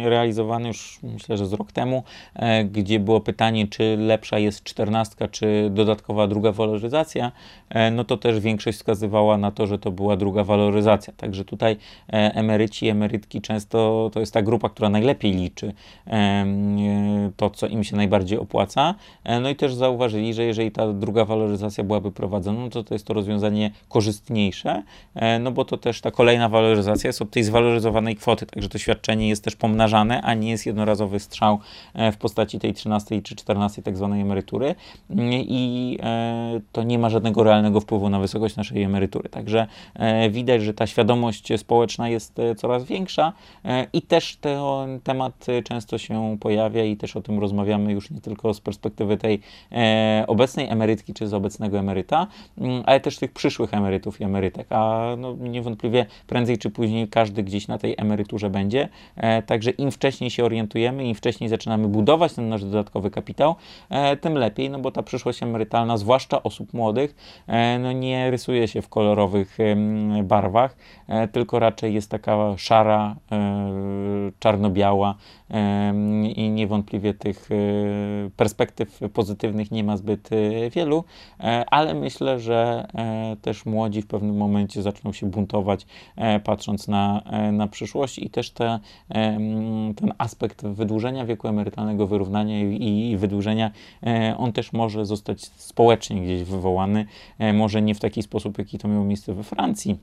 [0.04, 2.02] realizowany już myślę, że z rok temu,
[2.34, 7.32] e, gdzie było pytanie, czy lepsza jest czternastka, czy dodatkowa druga waloryzacja,
[7.68, 11.12] e, no to też większość wskazywała na to, że to była druga waloryzacja.
[11.16, 11.76] Także tutaj
[12.12, 15.72] e, emeryci, emerytki często to jest ta grupa, która najlepiej liczy
[17.36, 18.94] to, co im się najbardziej opłaca.
[19.40, 23.06] No i też zauważyli, że jeżeli ta druga waloryzacja byłaby prowadzona, no to to jest
[23.06, 24.82] to rozwiązanie korzystniejsze,
[25.40, 29.28] no bo to też ta kolejna waloryzacja jest od tej zwaloryzowanej kwoty, także to świadczenie
[29.28, 31.58] jest też pomnażane, a nie jest jednorazowy strzał
[31.94, 34.74] e, w postaci tej 13 czy 14 tak zwanej emerytury
[35.30, 39.28] i e, to nie ma żadnego realnego wpływu na wysokość naszej emerytury.
[39.28, 43.32] Także e, widać, że ta świadomość społeczna jest coraz większa
[43.92, 44.58] i też ten
[45.04, 49.40] temat często się pojawia i też o tym rozmawiamy już nie tylko z perspektywy tej
[50.26, 52.26] obecnej emerytki czy z obecnego emeryta,
[52.84, 54.66] ale też tych przyszłych emerytów i emerytek.
[54.70, 58.88] A no, niewątpliwie prędzej czy później każdy gdzieś na tej emeryturze będzie.
[59.16, 63.54] E, także im wcześniej się orientujemy, im wcześniej zaczynamy budować ten nasz dodatkowy kapitał,
[63.90, 68.68] e, tym lepiej, no bo ta przyszłość emerytalna, zwłaszcza osób młodych, e, no nie rysuje
[68.68, 69.58] się w kolorowych
[70.22, 70.76] barwach,
[71.32, 73.16] tylko raczej jest taka szara,
[74.38, 75.14] czarno-biała
[76.36, 77.48] i niewątpliwie tych
[78.36, 80.30] perspektyw pozytywnych nie ma zbyt
[80.70, 81.04] wielu,
[81.66, 82.86] ale myślę, że
[83.42, 85.86] też młodzi w pewnym momencie zaczną się buntować
[86.16, 88.78] E, patrząc na, e, na przyszłość i też te,
[89.96, 93.70] ten aspekt wydłużenia wieku emerytalnego, wyrównania i, i wydłużenia,
[94.02, 97.06] e, on też może zostać społecznie gdzieś wywołany,
[97.54, 99.98] może nie w taki sposób, jaki to miało miejsce we Francji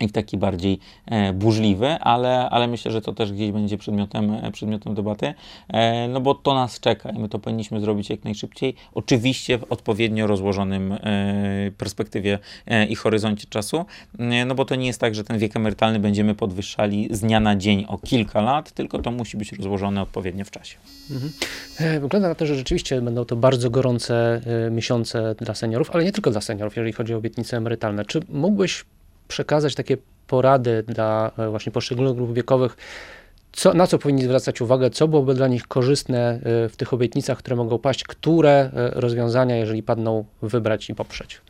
[0.00, 4.30] i w taki bardziej e, burzliwy, ale, ale myślę, że to też gdzieś będzie przedmiotem,
[4.30, 5.34] e, przedmiotem debaty,
[5.68, 9.72] e, no bo to nas czeka i my to powinniśmy zrobić jak najszybciej, oczywiście w
[9.72, 10.98] odpowiednio rozłożonym
[11.78, 12.38] perspektywie
[12.88, 13.84] i horyzoncie czasu,
[14.46, 17.56] no bo to nie jest tak, że ten wiek emerytalny będziemy podwyższali z dnia na
[17.56, 20.76] dzień o kilka lat, tylko to musi być rozłożone odpowiednio w czasie.
[21.10, 21.32] Mhm.
[22.00, 24.40] Wygląda na to, że rzeczywiście będą to bardzo gorące
[24.70, 28.04] miesiące dla seniorów, ale nie tylko dla seniorów, jeżeli chodzi o obietnice emerytalne.
[28.04, 28.84] Czy mógłbyś
[29.30, 32.76] przekazać takie porady dla e, właśnie poszczególnych grup wiekowych,
[33.52, 37.38] co, na co powinni zwracać uwagę, co byłoby dla nich korzystne e, w tych obietnicach,
[37.38, 41.40] które mogą paść, które e, rozwiązania, jeżeli padną, wybrać i poprzeć?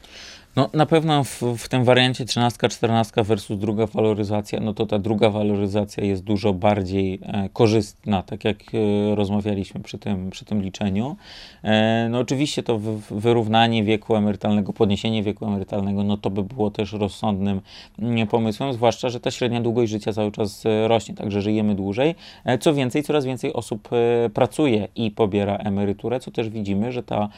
[0.56, 4.98] No na pewno w, w tym wariancie 13, 14 versus druga waloryzacja, no to ta
[4.98, 10.62] druga waloryzacja jest dużo bardziej e, korzystna, tak jak e, rozmawialiśmy przy tym, przy tym
[10.62, 11.16] liczeniu.
[11.64, 16.70] E, no oczywiście to w, wyrównanie wieku emerytalnego, podniesienie wieku emerytalnego, no to by było
[16.70, 17.60] też rozsądnym
[17.98, 22.14] mm, pomysłem, zwłaszcza, że ta średnia długość życia cały czas e, rośnie, także żyjemy dłużej.
[22.44, 27.02] E, co więcej, coraz więcej osób e, pracuje i pobiera emeryturę, co też widzimy, że
[27.02, 27.28] ta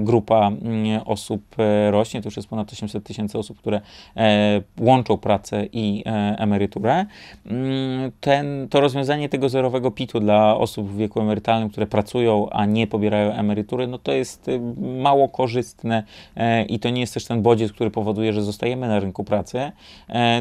[0.00, 1.56] grupa mm, osób
[1.90, 3.80] rośnie, to już jest ponad 800 tysięcy osób, które
[4.16, 7.06] e, łączą pracę i e, emeryturę.
[7.46, 12.66] Mm, ten, to rozwiązanie tego zerowego PIT-u dla osób w wieku emerytalnym, które pracują, a
[12.66, 14.60] nie pobierają emerytury, no to jest y,
[15.02, 16.02] mało korzystne
[16.36, 19.72] e, i to nie jest też ten bodziec, który powoduje, że zostajemy na rynku pracy.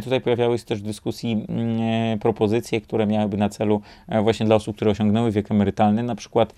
[0.03, 3.81] Tutaj pojawiały się też w dyskusji mm, propozycje, które miałyby na celu
[4.23, 6.55] właśnie dla osób, które osiągnęły wiek emerytalny, na przykład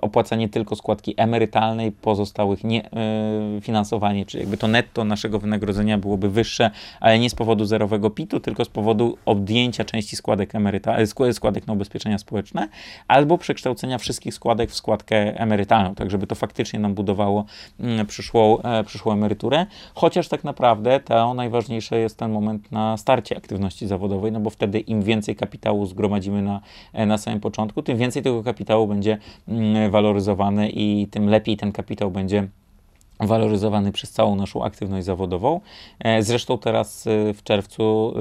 [0.00, 2.90] opłacanie tylko składki emerytalnej, pozostałych nie
[3.60, 8.40] finansowanie, czyli jakby to netto naszego wynagrodzenia byłoby wyższe, ale nie z powodu zerowego PIT-u,
[8.40, 12.68] tylko z powodu odjęcia części składek, emeryta, e, składek na ubezpieczenia społeczne,
[13.08, 17.44] albo przekształcenia wszystkich składek w składkę emerytalną, tak żeby to faktycznie nam budowało
[17.80, 23.36] mm, przyszłą, e, przyszłą emeryturę, chociaż tak naprawdę to najważniejsze jest ten moment na starcie
[23.36, 26.60] aktywności zawodowej, no bo wtedy im więcej kapitału zgromadzimy na,
[26.92, 31.72] e, na samym początku, tym więcej tego kapitału będzie mm, waloryzowane i tym lepiej ten
[31.72, 32.48] kapitał będzie
[33.20, 35.60] waloryzowany przez całą naszą aktywność zawodową.
[35.98, 38.14] E, zresztą teraz e, w czerwcu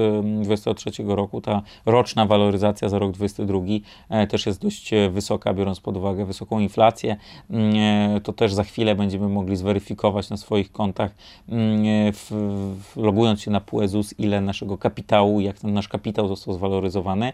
[0.43, 5.97] 2023 roku ta roczna waloryzacja za rok 2022 e, też jest dość wysoka, biorąc pod
[5.97, 7.15] uwagę wysoką inflację.
[7.49, 11.11] Mm, to też za chwilę będziemy mogli zweryfikować na swoich kontach,
[11.49, 12.13] mm,
[12.95, 17.33] logując się na PUEZUS, ile naszego kapitału, jak ten nasz kapitał został zwaloryzowany.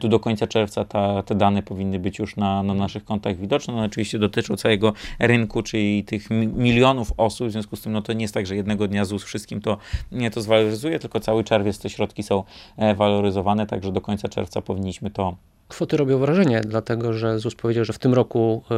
[0.00, 3.74] Tu do końca czerwca ta, te dane powinny być już na, na naszych kontach widoczne.
[3.74, 8.02] No, oczywiście dotyczą całego rynku, czyli tych milionów milionów osób, w związku z tym no
[8.02, 9.78] to nie jest tak, że jednego dnia ZUS wszystkim to,
[10.12, 12.44] nie to zwaloryzuje, tylko cały czerwiec te środki są
[12.76, 15.36] e, waloryzowane, także do końca czerwca powinniśmy to
[15.70, 18.74] Kwoty robią wrażenie, dlatego że ZUS powiedział, że w tym roku e,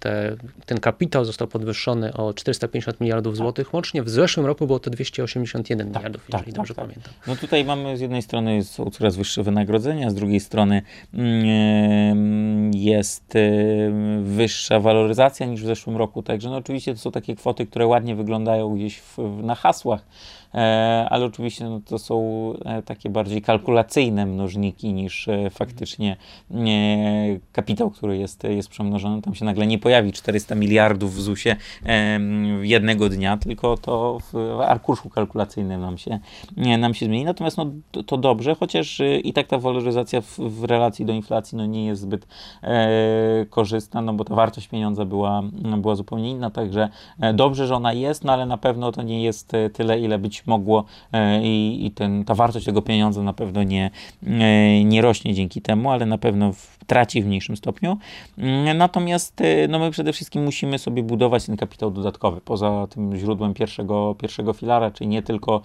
[0.00, 0.36] te,
[0.66, 3.38] ten kapitał został podwyższony o 450 miliardów tak.
[3.38, 4.02] złotych łącznie.
[4.02, 6.84] W zeszłym roku było to 281 tak, miliardów, tak, jeżeli tak, dobrze tak.
[6.84, 7.12] pamiętam.
[7.26, 10.82] No tutaj mamy z jednej strony są coraz wyższe wynagrodzenia, z drugiej strony
[11.14, 13.40] mm, jest e,
[14.22, 16.22] wyższa waloryzacja niż w zeszłym roku.
[16.22, 20.06] Także no oczywiście to są takie kwoty, które ładnie wyglądają gdzieś w, na hasłach,
[21.10, 22.52] ale oczywiście no, to są
[22.84, 26.16] takie bardziej kalkulacyjne mnożniki niż faktycznie
[27.52, 29.22] kapitał, który jest, jest przemnożony.
[29.22, 31.56] Tam się nagle nie pojawi 400 miliardów w ZUS-ie
[32.62, 36.18] jednego dnia, tylko to w arkuszu kalkulacyjnym nam się,
[36.78, 37.24] nam się zmieni.
[37.24, 37.66] Natomiast no,
[38.06, 42.02] to, dobrze, chociaż i tak ta waloryzacja w, w relacji do inflacji no, nie jest
[42.02, 42.26] zbyt
[42.62, 45.42] e, korzystna, no bo ta wartość pieniądza była,
[45.76, 46.88] była zupełnie inna, także
[47.20, 50.18] e, dobrze, że ona jest, no ale na pewno to nie jest e, tyle, ile
[50.18, 53.90] być mogło e, i, i ten, ta wartość tego pieniądza na pewno nie,
[54.84, 57.96] nie rośnie dzięki temu, ale na pewno w, traci w mniejszym stopniu.
[58.38, 63.54] Mm, natomiast no my przede wszystkim musimy sobie budować ten kapitał dodatkowy, poza tym źródłem
[63.54, 65.60] pierwszego, pierwszego filara, czyli nie tylko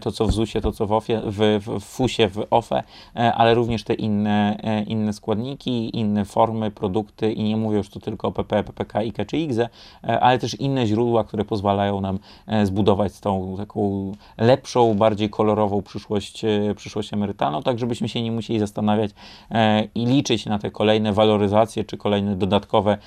[0.00, 2.82] to, co w ZUS-ie, to, co w, ofie, w, w, FUS-ie, w OFE,
[3.14, 4.56] ale również te inne,
[4.86, 9.24] inne składniki, inne formy, produkty i nie mówię już tu tylko o PP, PPK, IKE
[9.26, 9.68] czy IGZE,
[10.02, 16.44] ale też inne źródła, które pozwalają nam e, zbudować tą taką lepszą, bardziej kolorową przyszłość,
[16.44, 19.10] e, przyszłość emerytalną, tak żebyśmy się nie musieli zastanawiać
[19.50, 22.98] e, i liczyć na te kolejne waloryzacje, czy kolejne dodatkowe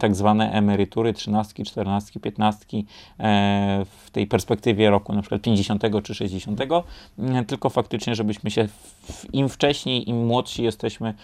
[0.00, 2.66] tak zwane emerytury, 13, 14, 15
[3.86, 6.60] w tej perspektywie roku na przykład 50 czy 60,
[7.46, 8.68] tylko faktycznie, żebyśmy się
[9.32, 11.14] im wcześniej, im młodsi jesteśmy,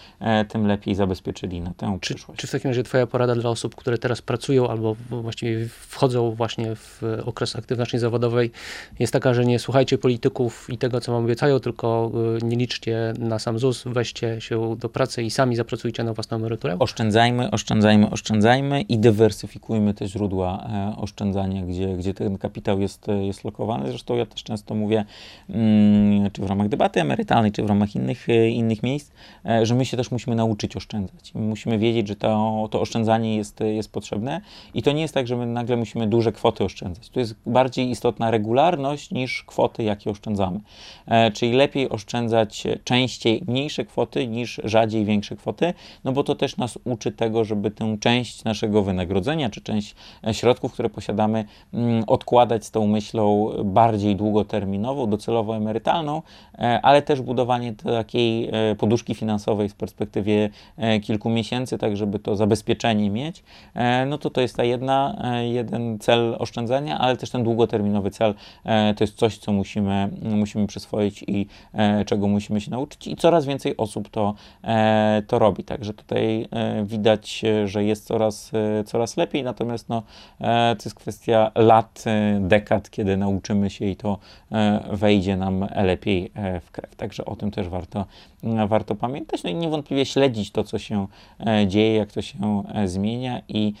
[0.49, 2.41] tym lepiej zabezpieczyli na tę czy, przyszłość.
[2.41, 6.75] Czy w takim razie Twoja porada dla osób, które teraz pracują albo właściwie wchodzą właśnie
[6.75, 8.51] w okres aktywności zawodowej
[8.99, 12.11] jest taka, że nie słuchajcie polityków i tego, co wam obiecają, tylko
[12.41, 16.37] y, nie liczcie na sam ZUS, weźcie się do pracy i sami zapracujcie na własną
[16.37, 16.75] emeryturę?
[16.79, 23.43] Oszczędzajmy, oszczędzajmy, oszczędzajmy i dywersyfikujmy te źródła e, oszczędzania, gdzie, gdzie ten kapitał jest, jest
[23.43, 23.89] lokowany.
[23.89, 25.05] Zresztą ja też często mówię,
[25.49, 29.11] mm, czy w ramach debaty emerytalnej, czy w ramach innych, e, innych miejsc,
[29.45, 31.33] e, że my się też musimy nauczyć oszczędzać.
[31.35, 34.41] Musimy wiedzieć, że to, to oszczędzanie jest, jest potrzebne
[34.73, 37.09] i to nie jest tak, że my nagle musimy duże kwoty oszczędzać.
[37.09, 40.59] Tu jest bardziej istotna regularność niż kwoty, jakie oszczędzamy.
[41.05, 46.57] E, czyli lepiej oszczędzać częściej mniejsze kwoty niż rzadziej większe kwoty, no bo to też
[46.57, 49.95] nas uczy tego, żeby tę część naszego wynagrodzenia, czy część
[50.27, 56.21] e, środków, które posiadamy, mm, odkładać z tą myślą bardziej długoterminową, docelowo emerytalną,
[56.53, 62.19] e, ale też budowanie takiej e, poduszki finansowej w perspektywie e, kilku miesięcy, tak żeby
[62.19, 63.43] to zabezpieczenie mieć,
[63.73, 68.11] e, no to to jest ta jedna, e, jeden cel oszczędzania, ale też ten długoterminowy
[68.11, 68.33] cel
[68.97, 71.47] to jest coś, co musimy, musimy przyswoić i
[72.05, 74.33] czego musimy się nauczyć i coraz więcej osób to,
[75.27, 75.63] to robi.
[75.63, 76.47] Także tutaj
[76.83, 78.51] widać, że jest coraz,
[78.85, 80.03] coraz lepiej, natomiast no,
[80.77, 82.03] to jest kwestia lat,
[82.39, 84.17] dekad, kiedy nauczymy się i to
[84.91, 86.31] wejdzie nam lepiej
[86.61, 86.95] w krew.
[86.95, 88.05] Także o tym też warto,
[88.67, 89.43] warto pamiętać.
[89.43, 91.07] No i niewątpliwie śledzić to, co się
[91.67, 93.73] dzieje, jak to się zmienia i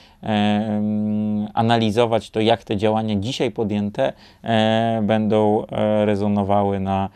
[1.53, 4.13] analizować to, jak te działania dzisiaj podjęte
[4.43, 7.09] e, będą e, rezonowały na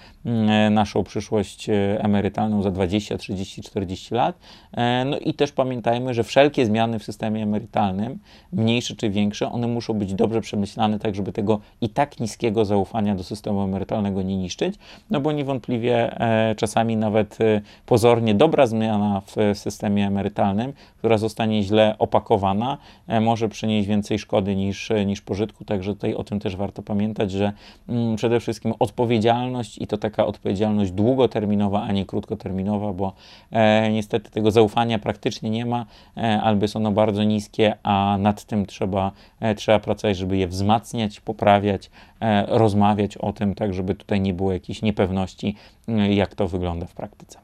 [0.71, 4.39] naszą przyszłość e, emerytalną za 20, 30, 40 lat.
[4.73, 8.19] E, no i też pamiętajmy, że wszelkie zmiany w systemie emerytalnym,
[8.53, 13.15] mniejsze czy większe, one muszą być dobrze przemyślane, tak żeby tego i tak niskiego zaufania
[13.15, 14.75] do systemu emerytalnego nie niszczyć,
[15.09, 16.15] no bo niewątpliwie
[16.57, 17.37] czasami nawet
[17.85, 22.77] pozornie dobra zmiana w systemie emerytalnym, która zostanie źle opakowana,
[23.21, 27.53] może przynieść więcej szkody niż, niż pożytku, także tutaj o tym też warto pamiętać, że
[27.89, 33.13] mm, przede wszystkim odpowiedzialność i to tak taka odpowiedzialność długoterminowa, a nie krótkoterminowa, bo
[33.51, 35.85] e, niestety tego zaufania praktycznie nie ma,
[36.17, 40.47] e, albo jest ono bardzo niskie, a nad tym trzeba, e, trzeba pracować, żeby je
[40.47, 41.89] wzmacniać, poprawiać,
[42.19, 45.55] e, rozmawiać o tym, tak żeby tutaj nie było jakiejś niepewności,
[45.87, 47.39] e, jak to wygląda w praktyce.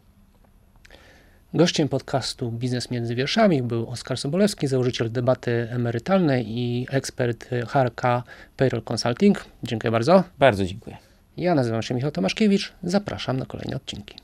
[1.53, 8.23] Gościem podcastu Biznes między wierszami był Oskar Sobolewski, założyciel debaty emerytalnej i ekspert HRK
[8.57, 9.45] Payroll Consulting.
[9.63, 10.23] Dziękuję bardzo.
[10.39, 11.06] Bardzo dziękuję.
[11.37, 12.73] Ja nazywam się Michał Tomaszkiewicz.
[12.83, 14.15] Zapraszam na kolejne odcinki.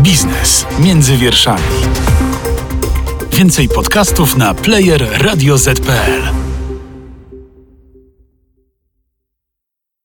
[0.00, 1.62] Biznes między wierszami.
[3.32, 6.45] Więcej podcastów na player radioz.pl.